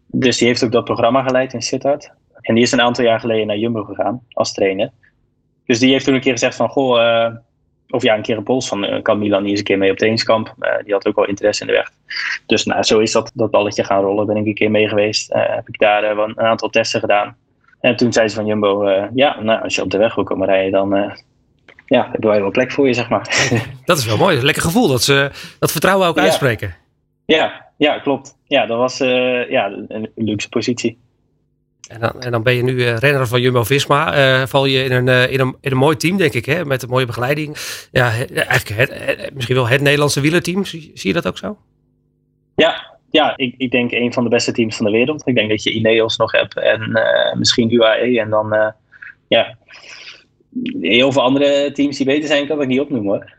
[0.06, 2.12] Dus die heeft ook dat programma geleid in Sittard.
[2.40, 4.90] En die is een aantal jaar geleden naar Jumbo gegaan als trainer.
[5.66, 7.34] Dus die heeft toen een keer gezegd van, goh,
[7.88, 9.96] of ja, een keer een pols van, kan Milan niet eens een keer mee op
[9.96, 10.54] trainingskamp?
[10.84, 11.90] die had ook wel interesse in de weg.
[12.46, 14.26] Dus nou, zo is dat, dat balletje gaan rollen.
[14.26, 15.32] Ben ik een keer mee geweest.
[15.32, 17.36] heb ik daar een aantal testen gedaan.
[17.82, 20.24] En toen zei ze van Jumbo, uh, ja, nou, als je op de weg wil
[20.24, 21.14] komen rijden, dan uh,
[21.86, 23.50] ja, hebben wij wel plek voor je, zeg maar.
[23.84, 24.36] Dat is wel mooi.
[24.36, 26.74] Een lekker gevoel dat ze dat vertrouwen ook uitspreken.
[27.26, 28.36] Ja, ja, klopt.
[28.44, 30.98] Ja, dat was uh, ja, een luxe positie.
[31.88, 34.46] En dan, en dan ben je nu renner van Jumbo-Visma.
[34.46, 36.64] val je in een, in, een, in een mooi team, denk ik, hè?
[36.64, 37.56] met een mooie begeleiding.
[37.92, 40.64] Ja, eigenlijk het, misschien wel het Nederlandse wielerteam.
[40.64, 41.56] Zie, zie je dat ook zo?
[42.54, 45.26] Ja, ja, ik, ik denk een van de beste teams van de wereld.
[45.26, 48.20] Ik denk dat je Ineos nog hebt en uh, misschien UAE.
[48.20, 48.68] En dan, uh,
[49.28, 49.56] ja,
[50.80, 53.32] heel veel andere teams die beter zijn, kan ik niet opnoemen hoor.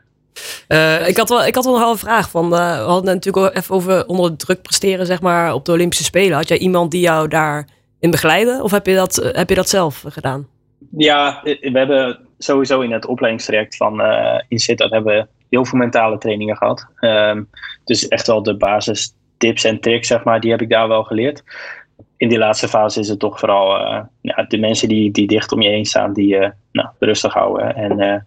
[0.68, 2.30] Uh, ik, had wel, ik had wel nog een vraag.
[2.30, 6.04] Van, we hadden natuurlijk al even over onder druk presteren zeg maar, op de Olympische
[6.04, 6.38] Spelen.
[6.38, 8.60] Had jij iemand die jou daarin begeleidde?
[8.64, 10.48] Of heb je dat, heb je dat zelf gedaan?
[10.98, 16.18] Ja, we hebben sowieso in het opleidingstraject van uh, Sittard hebben we heel veel mentale
[16.18, 16.88] trainingen gehad.
[17.00, 17.50] Um,
[17.84, 21.04] dus echt wel de basis tips en tricks, zeg maar, die heb ik daar wel
[21.04, 21.43] geleerd.
[22.17, 23.78] In die laatste fase is het toch vooral
[24.22, 27.76] ja, de mensen die, die dicht om je heen staan, die je nou, rustig houden.
[27.76, 28.26] En,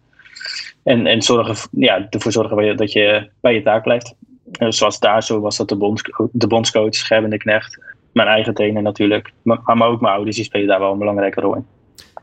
[0.83, 4.14] en, en zorgen, ja, ervoor zorgen dat je bij je taak blijft.
[4.59, 7.81] zoals daar zo was dat de, bonds, de bondscoach, Gerben de Knecht,
[8.12, 11.40] mijn eigen trainer natuurlijk, maar, maar ook mijn ouders, die spelen daar wel een belangrijke
[11.40, 11.66] rol in.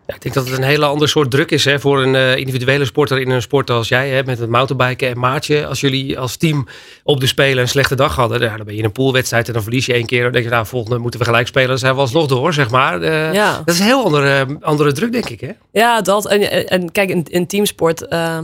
[0.07, 2.35] Ja, ik denk dat het een hele ander soort druk is hè, voor een uh,
[2.35, 5.65] individuele sporter in een sport als jij, hè, met het mountainbiken en Maatje.
[5.67, 6.67] Als jullie als team
[7.03, 9.63] op de Spelen een slechte dag hadden, dan ben je in een poolwedstrijd en dan
[9.63, 10.23] verlies je één keer.
[10.23, 11.67] Dan denk je, nou, volgende moeten we gelijk spelen.
[11.67, 13.01] Dan zijn we alsnog door, zeg maar.
[13.01, 13.61] Uh, ja.
[13.65, 15.41] Dat is een heel andere, andere druk, denk ik.
[15.41, 15.51] Hè?
[15.71, 16.27] Ja, dat.
[16.27, 18.37] En, en kijk, in, in teamsport uh,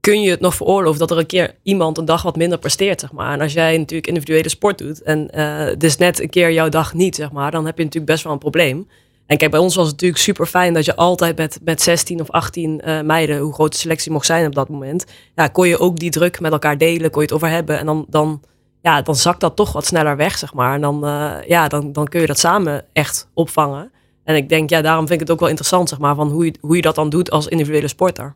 [0.00, 3.00] kun je het nog veroorloven dat er een keer iemand een dag wat minder presteert,
[3.00, 3.32] zeg maar.
[3.32, 6.94] En als jij natuurlijk individuele sport doet en het is net een keer jouw dag
[6.94, 8.88] niet, zeg maar, dan heb je natuurlijk best wel een probleem.
[9.30, 12.20] En kijk, bij ons was het natuurlijk super fijn dat je altijd met, met 16
[12.20, 15.68] of 18 uh, meiden, hoe groot de selectie mocht zijn op dat moment, ja, kon
[15.68, 17.78] je ook die druk met elkaar delen, kon je het over hebben.
[17.78, 18.42] En dan, dan,
[18.82, 20.74] ja, dan zakt dat toch wat sneller weg, zeg maar.
[20.74, 23.92] En dan, uh, ja, dan, dan kun je dat samen echt opvangen.
[24.24, 26.44] En ik denk, ja, daarom vind ik het ook wel interessant, zeg maar, van hoe
[26.44, 28.34] je, hoe je dat dan doet als individuele sporter.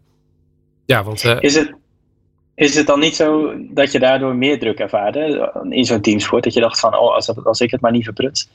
[0.85, 1.25] Ja, want...
[1.25, 1.75] Uh, is het,
[2.55, 6.45] is het dan niet zo dat je daardoor meer druk ervaarde in zo'n teamsport?
[6.45, 8.49] Dat je dacht van, oh, als, als ik het maar niet verpruts.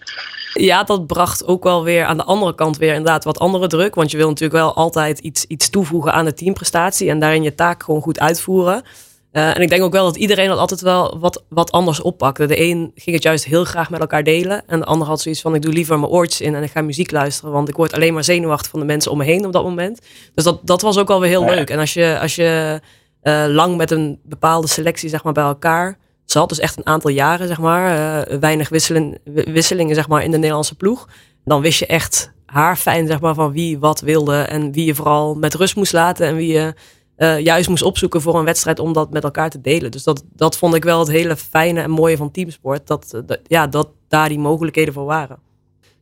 [0.53, 3.95] Ja, dat bracht ook wel weer aan de andere kant weer inderdaad wat andere druk.
[3.95, 7.09] Want je wil natuurlijk wel altijd iets, iets toevoegen aan de teamprestatie.
[7.09, 8.83] En daarin je taak gewoon goed uitvoeren.
[9.31, 12.45] Uh, en ik denk ook wel dat iedereen dat altijd wel wat, wat anders oppakte.
[12.45, 14.67] De een ging het juist heel graag met elkaar delen.
[14.67, 16.81] En de ander had zoiets van, ik doe liever mijn oortjes in en ik ga
[16.81, 17.51] muziek luisteren.
[17.51, 20.01] Want ik word alleen maar zenuwachtig van de mensen om me heen op dat moment.
[20.35, 21.69] Dus dat, dat was ook wel weer heel leuk.
[21.69, 22.19] En als je...
[22.21, 22.79] Als je
[23.23, 26.49] uh, lang met een bepaalde selectie zeg maar, bij elkaar zat.
[26.49, 27.97] Dus echt een aantal jaren, zeg maar.
[28.29, 31.07] Uh, weinig wisselen, wisselingen zeg maar, in de Nederlandse ploeg.
[31.45, 34.37] Dan wist je echt haar fijn zeg maar, van wie wat wilde.
[34.37, 36.27] En wie je vooral met rust moest laten.
[36.27, 36.73] En wie je
[37.17, 39.91] uh, juist moest opzoeken voor een wedstrijd om dat met elkaar te delen.
[39.91, 42.87] Dus dat, dat vond ik wel het hele fijne en mooie van teamsport.
[42.87, 45.48] Dat, ja, dat daar die mogelijkheden voor waren.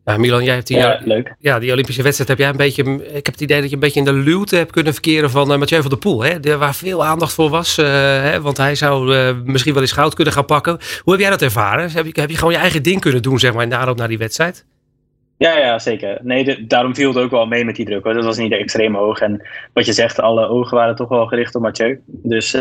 [0.07, 1.35] Ja, Milan, jij hebt die, ja, leuk.
[1.39, 2.83] ja, die Olympische wedstrijd heb jij een beetje.
[3.07, 5.51] Ik heb het idee dat je een beetje in de luwte hebt kunnen verkeren van
[5.51, 6.23] uh, Mathieu van der Poel.
[6.23, 7.77] Hè, waar veel aandacht voor was.
[7.77, 7.85] Uh,
[8.21, 10.77] hè, want hij zou uh, misschien wel eens goud kunnen gaan pakken.
[11.03, 11.91] Hoe heb jij dat ervaren?
[11.91, 13.97] Heb je, heb je gewoon je eigen ding kunnen doen, zeg maar, in de aanloop
[13.97, 14.65] naar die wedstrijd?
[15.37, 16.19] Ja, ja, zeker.
[16.21, 18.03] Nee, de, daarom viel het ook wel mee met die druk.
[18.03, 18.13] Hoor.
[18.13, 19.19] Dat was niet extreem hoog.
[19.19, 21.99] En wat je zegt, alle ogen waren toch wel gericht op Mathieu.
[22.05, 22.57] Dus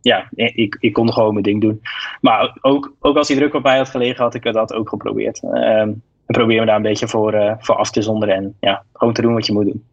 [0.00, 1.80] ja, ik, ik kon gewoon mijn ding doen.
[2.20, 5.42] Maar ook, ook als die druk op mij had gelegen, had ik dat ook geprobeerd.
[5.52, 5.90] Ehm,
[6.26, 8.34] en probeer me daar een beetje voor, uh, voor af te zonderen.
[8.34, 9.84] En ja, gewoon te doen wat je moet doen.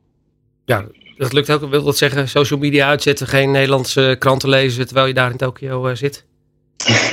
[0.66, 0.86] Ja,
[1.18, 1.70] dat lukt ook.
[1.70, 5.88] Wil dat zeggen, social media uitzetten, geen Nederlandse kranten lezen terwijl je daar in Tokio
[5.88, 6.26] uh, zit?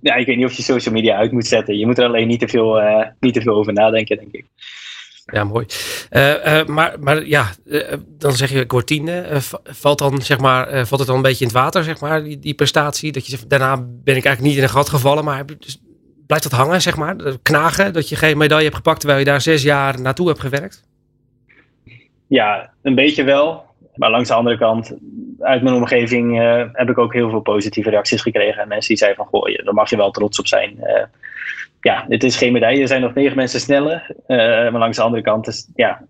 [0.00, 1.78] ja, ik weet niet of je social media uit moet zetten.
[1.78, 4.44] Je moet er alleen niet te veel, uh, niet te veel over nadenken, denk ik.
[5.24, 5.66] Ja, mooi.
[6.66, 7.50] maar, maar ja,
[8.08, 9.38] dan zeg je, tiende.
[9.64, 12.38] valt, dan, zeg maar, valt het dan een beetje in het water, zeg maar, die,
[12.38, 13.12] die prestatie?
[13.12, 15.80] Dat je zegt, daarna ben ik eigenlijk niet in een gat gevallen, maar dus
[16.30, 17.16] blijft dat hangen, zeg maar?
[17.42, 20.82] Knagen dat je geen medaille hebt gepakt terwijl je daar zes jaar naartoe hebt gewerkt?
[22.26, 23.64] Ja, een beetje wel.
[23.94, 24.96] Maar langs de andere kant,
[25.40, 28.62] uit mijn omgeving uh, heb ik ook heel veel positieve reacties gekregen.
[28.62, 30.76] En mensen die zeiden van, goh, daar mag je wel trots op zijn.
[30.82, 31.02] Uh,
[31.80, 32.80] ja, het is geen medaille.
[32.80, 34.06] Er zijn nog negen mensen sneller.
[34.26, 36.02] Uh, maar langs de andere kant, is, ja,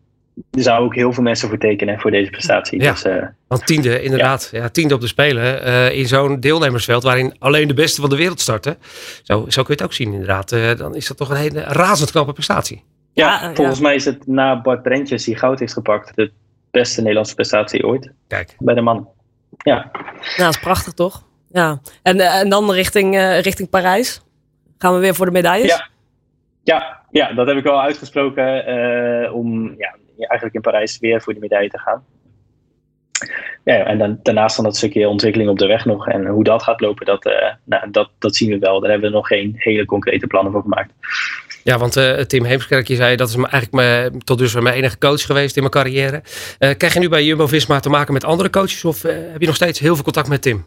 [0.50, 2.82] er zouden ook heel veel mensen voor tekenen voor deze prestatie.
[2.82, 4.48] Ja, dus, uh, want tiende, inderdaad.
[4.52, 4.68] Ja.
[4.68, 5.66] tiende op de Spelen.
[5.68, 8.78] Uh, in zo'n deelnemersveld waarin alleen de beste van de wereld starten.
[9.22, 10.52] Zo, zo kun je het ook zien, inderdaad.
[10.52, 12.84] Uh, dan is dat toch een hele razend knappe prestatie.
[13.12, 16.30] Ja, ja volgens mij is het na Bart Brentjes, die goud heeft gepakt, de
[16.70, 18.12] beste Nederlandse prestatie ooit.
[18.28, 18.56] Kijk.
[18.58, 19.08] Bij de man.
[19.58, 19.90] Ja.
[19.92, 21.24] Nou, dat is prachtig toch?
[21.52, 21.80] Ja.
[22.02, 24.22] En, en dan richting, richting Parijs.
[24.78, 25.68] Gaan we weer voor de medailles?
[25.68, 25.88] Ja.
[26.62, 29.96] Ja, ja, dat heb ik al uitgesproken om ja,
[30.26, 32.04] eigenlijk in Parijs weer voor die medaille te gaan.
[33.64, 36.08] Ja, en dan, daarnaast dan dat stukje ontwikkeling op de weg nog.
[36.08, 37.32] En hoe dat gaat lopen, dat, uh,
[37.64, 38.80] nou, dat, dat zien we wel.
[38.80, 40.92] Daar hebben we nog geen hele concrete plannen voor gemaakt.
[41.64, 44.98] Ja, want uh, Tim Heemskerk, je zei dat is eigenlijk mijn, tot dusver mijn enige
[44.98, 46.22] coach geweest in mijn carrière.
[46.58, 49.54] Uh, krijg je nu bij Jumbo-Visma te maken met andere coaches of heb je nog
[49.54, 50.64] steeds heel veel contact met Tim?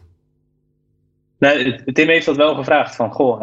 [1.38, 3.42] Nee, Tim heeft dat wel gevraagd van, goh,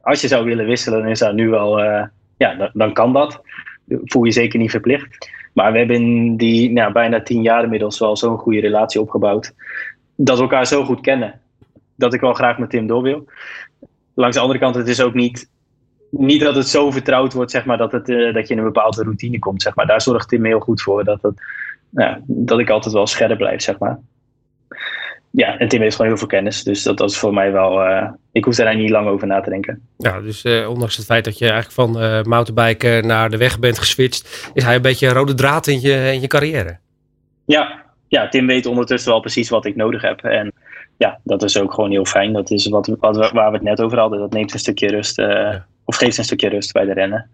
[0.00, 1.78] als je zou willen wisselen, dan is dat nu wel,
[2.36, 3.40] ja, dan, dan kan dat.
[3.88, 5.30] Voel je zeker niet verplicht.
[5.52, 9.54] Maar we hebben in die nou, bijna tien jaar inmiddels wel zo'n goede relatie opgebouwd.
[10.16, 11.40] Dat we elkaar zo goed kennen.
[11.96, 13.28] Dat ik wel graag met Tim door wil.
[14.14, 15.50] Langs de andere kant, het is ook niet,
[16.10, 18.72] niet dat het zo vertrouwd wordt, zeg maar, dat, het, uh, dat je in een
[18.72, 19.62] bepaalde routine komt.
[19.62, 19.86] Zeg maar.
[19.86, 21.04] Daar zorgt Tim heel goed voor.
[21.04, 21.34] Dat, het,
[21.88, 24.00] nou, dat ik altijd wel scherp blijf, zeg maar
[25.32, 26.62] ja, en Tim heeft gewoon heel veel kennis.
[26.62, 27.86] Dus dat, dat is voor mij wel.
[27.86, 29.80] Uh, ik hoef daar niet lang over na te denken.
[29.98, 33.58] Ja, dus uh, ondanks het feit dat je eigenlijk van uh, mountainbiken naar de weg
[33.58, 36.78] bent geswitcht, is hij een beetje een rode draad in je, in je carrière.
[37.44, 40.20] Ja, ja, Tim weet ondertussen wel precies wat ik nodig heb.
[40.20, 40.52] En
[40.96, 42.32] ja, dat is ook gewoon heel fijn.
[42.32, 44.18] Dat is wat, wat, waar we het net over hadden.
[44.18, 45.18] Dat neemt een stukje rust,
[45.84, 47.30] of geeft een stukje rust bij de rennen.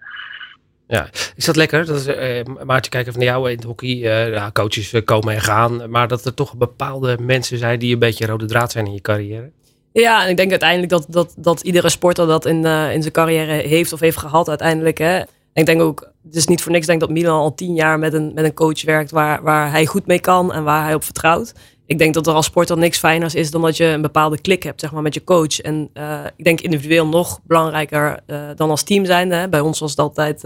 [0.88, 1.86] Ja, is dat lekker?
[1.86, 4.28] Dat is, uh, Maartje, kijken van jou in het hockey.
[4.30, 5.90] Uh, coaches komen en gaan.
[5.90, 9.00] Maar dat er toch bepaalde mensen zijn die een beetje rode draad zijn in je
[9.00, 9.50] carrière.
[9.92, 13.12] Ja, en ik denk uiteindelijk dat, dat, dat iedere sporter dat in, uh, in zijn
[13.12, 14.98] carrière heeft of heeft gehad uiteindelijk.
[14.98, 15.22] Hè.
[15.52, 18.12] Ik denk ook, het is niet voor niks denk dat Milan al tien jaar met
[18.12, 21.04] een, met een coach werkt waar, waar hij goed mee kan en waar hij op
[21.04, 21.54] vertrouwt.
[21.88, 24.62] Ik denk dat er als sporter niks fijners is dan dat je een bepaalde klik
[24.62, 25.60] hebt zeg maar, met je coach.
[25.60, 29.34] En uh, ik denk individueel nog belangrijker uh, dan als team zijnde.
[29.34, 29.48] Hè.
[29.48, 30.42] Bij ons was het altijd,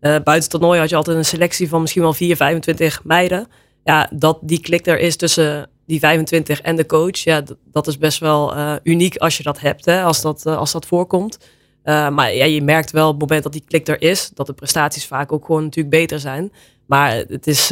[0.00, 3.48] buiten het toernooi had je altijd een selectie van misschien wel 4, 25 meiden.
[3.84, 7.98] Ja, dat die klik er is tussen die 25 en de coach, ja, dat is
[7.98, 11.38] best wel uniek als je dat hebt, hè, als, dat, als dat voorkomt.
[11.84, 14.52] Maar ja, je merkt wel op het moment dat die klik er is, dat de
[14.52, 16.52] prestaties vaak ook gewoon natuurlijk beter zijn.
[16.86, 17.70] Maar het is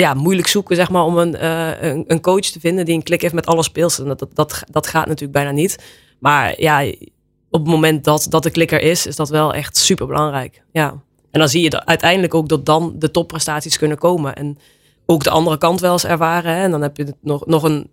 [0.00, 1.46] ja, moeilijk zoeken zeg maar, om een,
[1.86, 4.08] een, een, coach te vinden die een klik heeft met alle speelsters.
[4.08, 5.78] Dat, dat, dat, gaat natuurlijk bijna niet.
[6.18, 6.84] Maar ja,
[7.50, 10.62] op het moment dat, dat de klik er is, is dat wel echt super belangrijk.
[10.72, 11.02] Ja.
[11.30, 14.34] En dan zie je uiteindelijk ook dat dan de topprestaties kunnen komen.
[14.34, 14.58] En
[15.06, 16.54] ook de andere kant wel eens ervaren.
[16.54, 16.62] Hè?
[16.62, 17.90] En dan heb je nog, nog een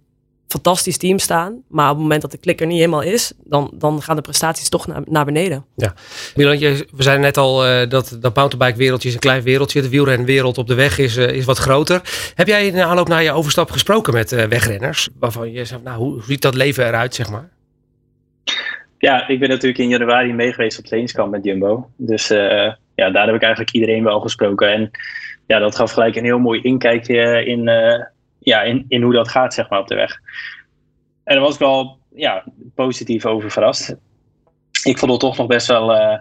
[0.47, 1.63] fantastisch team staan.
[1.67, 4.69] Maar op het moment dat de klikker niet helemaal is, dan, dan gaan de prestaties
[4.69, 5.65] toch naar, naar beneden.
[5.75, 5.93] Ja,
[6.35, 9.81] Milan, we zeiden net al uh, dat dat mountainbike wereldje is een klein wereldje.
[9.81, 12.01] De wielrenwereld op de weg is, uh, is wat groter.
[12.35, 15.09] Heb jij in de aanloop naar je overstap gesproken met uh, wegrenners?
[15.19, 17.49] Waarvan je zegt, nou, hoe, ziet dat leven eruit, zeg maar?
[18.97, 21.89] Ja, ik ben natuurlijk in januari meegeweest op trainingskamp met Jumbo.
[21.97, 22.27] Dus
[22.95, 24.71] ja, daar heb ik eigenlijk iedereen wel gesproken.
[24.71, 24.91] En
[25.47, 28.03] ja, dat gaf gelijk een heel mooi inkijkje in, uh,
[28.47, 30.19] ja, in, in hoe dat gaat, zeg maar, op de weg.
[31.23, 32.43] En daar was ik wel ja,
[32.75, 33.95] positief over verrast.
[34.83, 35.95] Ik vond het toch nog best wel.
[35.95, 36.17] Uh,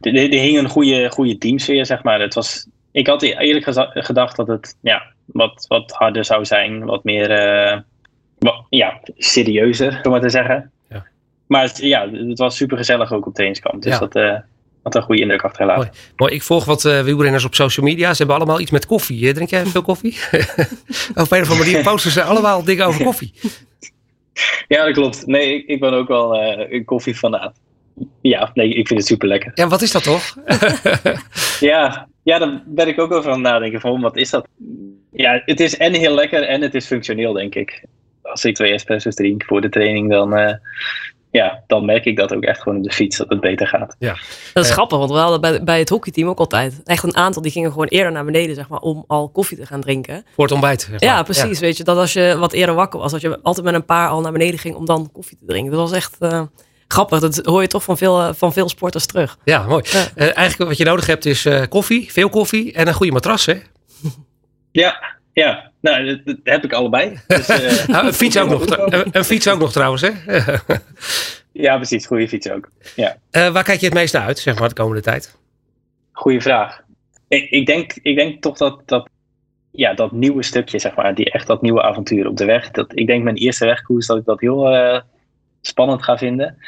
[0.00, 2.20] er, er hing een goede, goede teamsfeer, zeg maar.
[2.20, 7.04] Het was, ik had eerlijk gedacht dat het ja, wat, wat harder zou zijn, wat
[7.04, 7.80] meer uh,
[8.38, 10.72] wat, ja, serieuzer, om maar te zeggen.
[10.88, 11.06] Ja.
[11.46, 13.82] Maar het, ja, het was super gezellig ook op trainingskamp.
[13.82, 13.98] Dus ja.
[13.98, 14.38] dat, uh,
[14.84, 15.84] wat een goede indruk achtergelaten.
[15.84, 15.98] Mooi.
[16.16, 16.32] Mooi.
[16.32, 18.10] Ik volg wat uh, wielrenners op social media.
[18.10, 19.32] Ze hebben allemaal iets met koffie.
[19.32, 20.16] Drink jij veel koffie?
[21.14, 23.32] of op een of andere manier posten ze allemaal dingen over koffie.
[24.68, 25.26] Ja, dat klopt.
[25.26, 27.60] Nee, ik, ik ben ook wel uh, een koffiefanaat.
[28.20, 29.52] Ja, nee, ik vind het super lekker.
[29.54, 30.36] Ja, wat is dat toch?
[31.60, 34.48] ja, ja, daar ben ik ook over aan het nadenken van wat is dat?
[35.12, 37.84] Ja, het is en heel lekker en het is functioneel, denk ik.
[38.22, 40.52] Als ik twee espresso's drink voor de training, dan, uh,
[41.34, 43.96] ja, dan merk ik dat ook echt gewoon op de fiets dat het beter gaat.
[43.98, 44.16] Ja.
[44.52, 47.16] Dat is uh, grappig, want we hadden bij, bij het hockeyteam ook altijd echt een
[47.16, 50.24] aantal die gingen gewoon eerder naar beneden, zeg maar, om al koffie te gaan drinken.
[50.34, 50.80] Voor het ontbijt.
[50.80, 51.08] Zeg maar.
[51.08, 51.58] Ja, precies.
[51.58, 51.64] Ja.
[51.64, 54.08] Weet je, dat als je wat eerder wakker was, dat je altijd met een paar
[54.08, 55.72] al naar beneden ging om dan koffie te drinken.
[55.72, 56.42] Dat was echt uh,
[56.88, 57.20] grappig.
[57.20, 59.38] Dat hoor je toch van veel, uh, van veel sporters terug.
[59.44, 59.82] Ja, mooi.
[59.86, 60.08] Ja.
[60.14, 63.58] eigenlijk wat je nodig hebt is koffie, veel koffie en een goede matras, hè?
[64.70, 67.18] Ja, ja, nou, dat, dat, heb ik allebei.
[67.26, 68.64] Dus, uh, nou, een, fiets ook nog,
[69.12, 70.10] een, fiets ook nog trouwens, hè?
[71.64, 72.06] ja, precies.
[72.06, 72.70] Goede fiets ook.
[72.96, 73.16] Ja.
[73.32, 75.36] Uh, waar kijk je het meest naar uit, zeg maar, de komende tijd?
[76.12, 76.82] Goeie vraag.
[77.28, 79.08] Ik, ik, denk, ik denk toch dat, dat,
[79.70, 82.70] ja, dat nieuwe stukje, zeg maar, die, echt dat nieuwe avontuur op de weg.
[82.70, 85.00] Dat, ik denk mijn eerste wegkoers dat ik dat heel uh,
[85.60, 86.58] spannend ga vinden.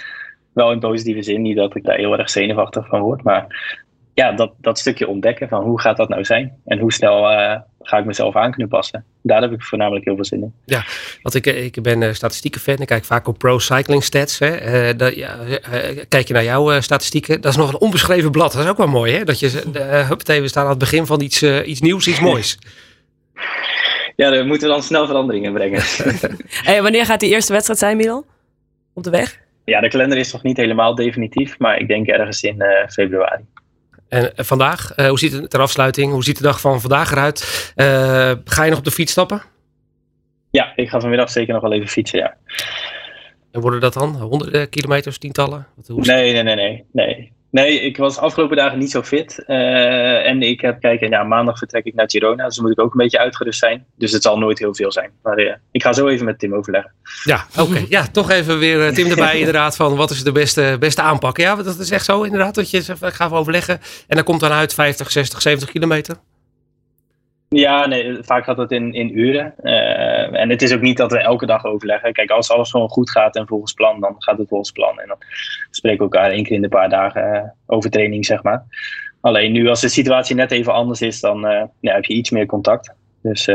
[0.52, 3.22] Wel in positieve zin, niet dat ik daar heel erg zenuwachtig van word.
[3.22, 3.74] Maar
[4.16, 6.52] ja, dat, dat stukje ontdekken van hoe gaat dat nou zijn?
[6.64, 9.05] En hoe snel uh, ga ik mezelf aan kunnen passen?
[9.22, 10.52] Daar heb ik voornamelijk heel veel zin in.
[10.64, 10.85] Ja,
[11.22, 12.79] want ik, ik ben uh, statistieken fan.
[12.79, 14.38] Ik kijk vaak op Pro Cycling Stats.
[14.38, 14.88] Hè.
[14.90, 15.37] Uh, dat, ja,
[16.09, 17.40] kijk je naar jouw statistieken.
[17.40, 18.52] Dat is nog een onbeschreven blad.
[18.52, 19.24] Dat is ook wel mooi, hè?
[19.24, 19.62] Dat je,
[20.09, 22.59] huppatee, we staan aan het begin van iets, iets nieuws, iets moois.
[24.16, 25.83] ja, daar moeten we dan snel veranderingen brengen.
[26.68, 28.24] hey, wanneer gaat die eerste wedstrijd zijn, Milan?
[28.94, 29.38] Op de weg?
[29.64, 31.59] Ja, de kalender is nog niet helemaal definitief.
[31.59, 33.44] Maar ik denk ergens in februari.
[34.09, 36.12] En vandaag, uh, hoe ziet het ter afsluiting?
[36.12, 37.73] Hoe ziet de dag van vandaag eruit?
[37.77, 39.42] Uh, ga je nog op de fiets stappen?
[40.51, 42.37] Ja, ik ga vanmiddag zeker nog wel even fietsen, ja.
[43.51, 45.66] En worden dat dan honderden kilometers, tientallen?
[45.87, 47.33] Nee, nee, nee, nee, nee.
[47.50, 49.44] Nee, ik was afgelopen dagen niet zo fit.
[49.46, 52.44] Uh, en ik heb kijken, ja, maandag vertrek ik naar Girona.
[52.44, 53.85] Dus dan moet ik ook een beetje uitgerust zijn.
[53.94, 55.11] Dus het zal nooit heel veel zijn.
[55.22, 56.92] Maar uh, ik ga zo even met Tim overleggen.
[57.24, 57.70] Ja, oké.
[57.70, 57.87] Okay.
[57.96, 61.37] Ja, toch even weer Tim erbij inderdaad van wat is de beste, beste aanpak.
[61.37, 62.54] Ja, dat is echt zo inderdaad.
[62.54, 63.80] Dat je zegt, ik ga even overleggen.
[64.06, 66.16] En dan komt dan uit 50, 60, 70 kilometer.
[67.48, 69.54] Ja, nee, vaak gaat het in, in uren.
[69.62, 72.12] Uh, en het is ook niet dat we elke dag overleggen.
[72.12, 75.00] Kijk, als alles gewoon goed gaat en volgens plan, dan gaat het volgens plan.
[75.00, 75.18] En dan
[75.70, 78.64] spreken we elkaar één keer in de paar dagen uh, over training, zeg maar.
[79.20, 81.40] Alleen nu, als de situatie net even anders is, dan
[81.80, 82.94] ja, heb je iets meer contact.
[83.22, 83.48] Dus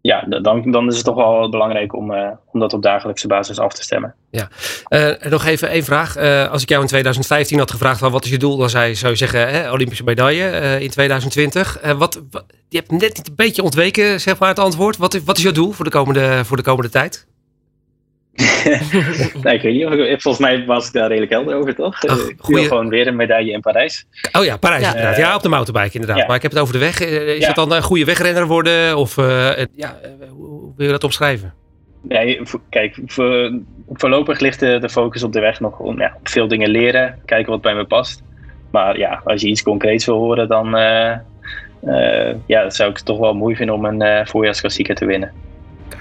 [0.00, 3.58] ja, dan, dan is het toch wel belangrijk om, uh, om dat op dagelijkse basis
[3.58, 4.14] af te stemmen.
[4.30, 4.48] Ja,
[4.88, 6.18] uh, nog even één vraag.
[6.18, 9.14] Uh, als ik jou in 2015 had gevraagd wat is je doel, dan zou je
[9.14, 11.80] zeggen hè, Olympische medaille in 2020.
[11.96, 14.96] wat, wat, je hebt net een beetje ontweken, zeg maar, het antwoord.
[14.96, 17.26] Wat, wat is jouw doel voor de komende, voor de komende tijd?
[19.42, 20.22] nee, ik weet niet.
[20.22, 22.04] Volgens mij was ik daar redelijk helder over, toch?
[22.06, 24.06] Ach, ik goeie- wil gewoon weer een medaille in Parijs.
[24.38, 24.88] Oh ja, Parijs Ja.
[24.88, 25.16] inderdaad.
[25.16, 26.18] Ja, op de mountainbike inderdaad.
[26.20, 26.26] Ja.
[26.26, 27.00] Maar ik heb het over de weg.
[27.00, 27.46] Eh, Is Ja.
[27.46, 28.96] het dan een goede wegrenner worden?
[28.96, 29.24] Of eh,
[29.74, 31.54] ja, eh, hoe, wil je dat omschrijven?
[32.02, 33.58] Nee, kijk, voor,
[33.92, 37.52] voorlopig ligt de, de focus op de weg nog om ja, veel dingen leren, kijken
[37.52, 38.22] wat bij me past.
[38.70, 40.66] Maar ja, als je iets concreets wil horen, dan
[42.46, 45.32] ja, zou ik het toch wel mooi vinden om een voorjaarsklassieker te winnen.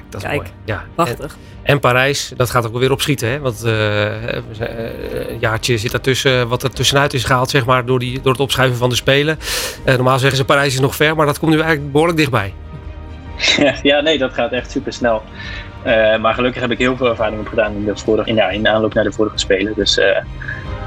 [0.10, 0.50] Kijk, dat is Kijk, mooi.
[0.66, 0.80] Ja.
[0.80, 1.38] En, Prachtig.
[1.62, 3.30] en Parijs, dat gaat ook wel weer opschieten.
[3.30, 3.40] Hè?
[3.40, 7.66] Want eh, we zijn, eh, een jaartje zit daartussen, wat er tussenuit is gehaald, zeg
[7.66, 9.40] maar, door, die, door het opschuiven van de Spelen.
[9.84, 12.54] Eh, normaal zeggen ze Parijs is nog ver, maar dat komt nu eigenlijk behoorlijk dichtbij.
[13.84, 15.24] ja, nee, dat gaat echt super snel.
[16.22, 18.94] maar gelukkig heb ik heel veel ervaring opgedaan in de, vorige, in, ja, in aanloop
[18.94, 19.74] naar de vorige Spelen.
[19.76, 20.18] Dus eh,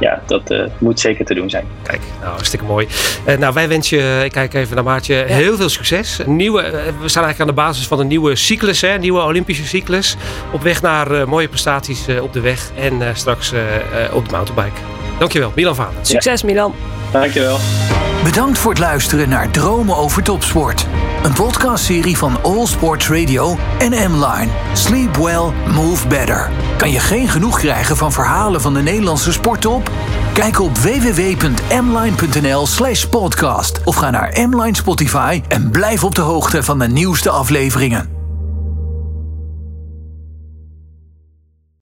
[0.03, 1.67] ja, dat eh, moet zeker te doen zijn.
[1.83, 2.87] Kijk, nou, hartstikke mooi.
[3.25, 6.19] Eh, nou, wij wensen je, ik kijk even naar Maartje, heel veel succes.
[6.19, 9.01] Een Nieuwe, eh, we staan eigenlijk aan de basis van een nieuwe cyclus, hè, een
[9.01, 10.17] nieuwe Olympische cyclus.
[10.53, 13.53] Op weg naar eh, mooie prestaties eh, op de weg en eh, straks
[14.13, 14.81] op de mountainbike.
[15.19, 15.95] Dankjewel, Milan Vader.
[16.03, 16.75] Succes Milan.
[17.13, 17.59] Dankjewel.
[18.25, 20.87] Bedankt voor het luisteren naar Dromen over Topsport.
[21.23, 24.49] Een podcastserie van All Sports Radio en M-Line.
[24.73, 26.51] Sleep well, move better.
[26.77, 29.91] Kan je geen genoeg krijgen van verhalen van de Nederlandse sporttop?
[30.35, 36.63] Kijk op www.mline.nl slash podcast of ga naar M-Line Spotify en blijf op de hoogte
[36.63, 38.22] van de nieuwste afleveringen.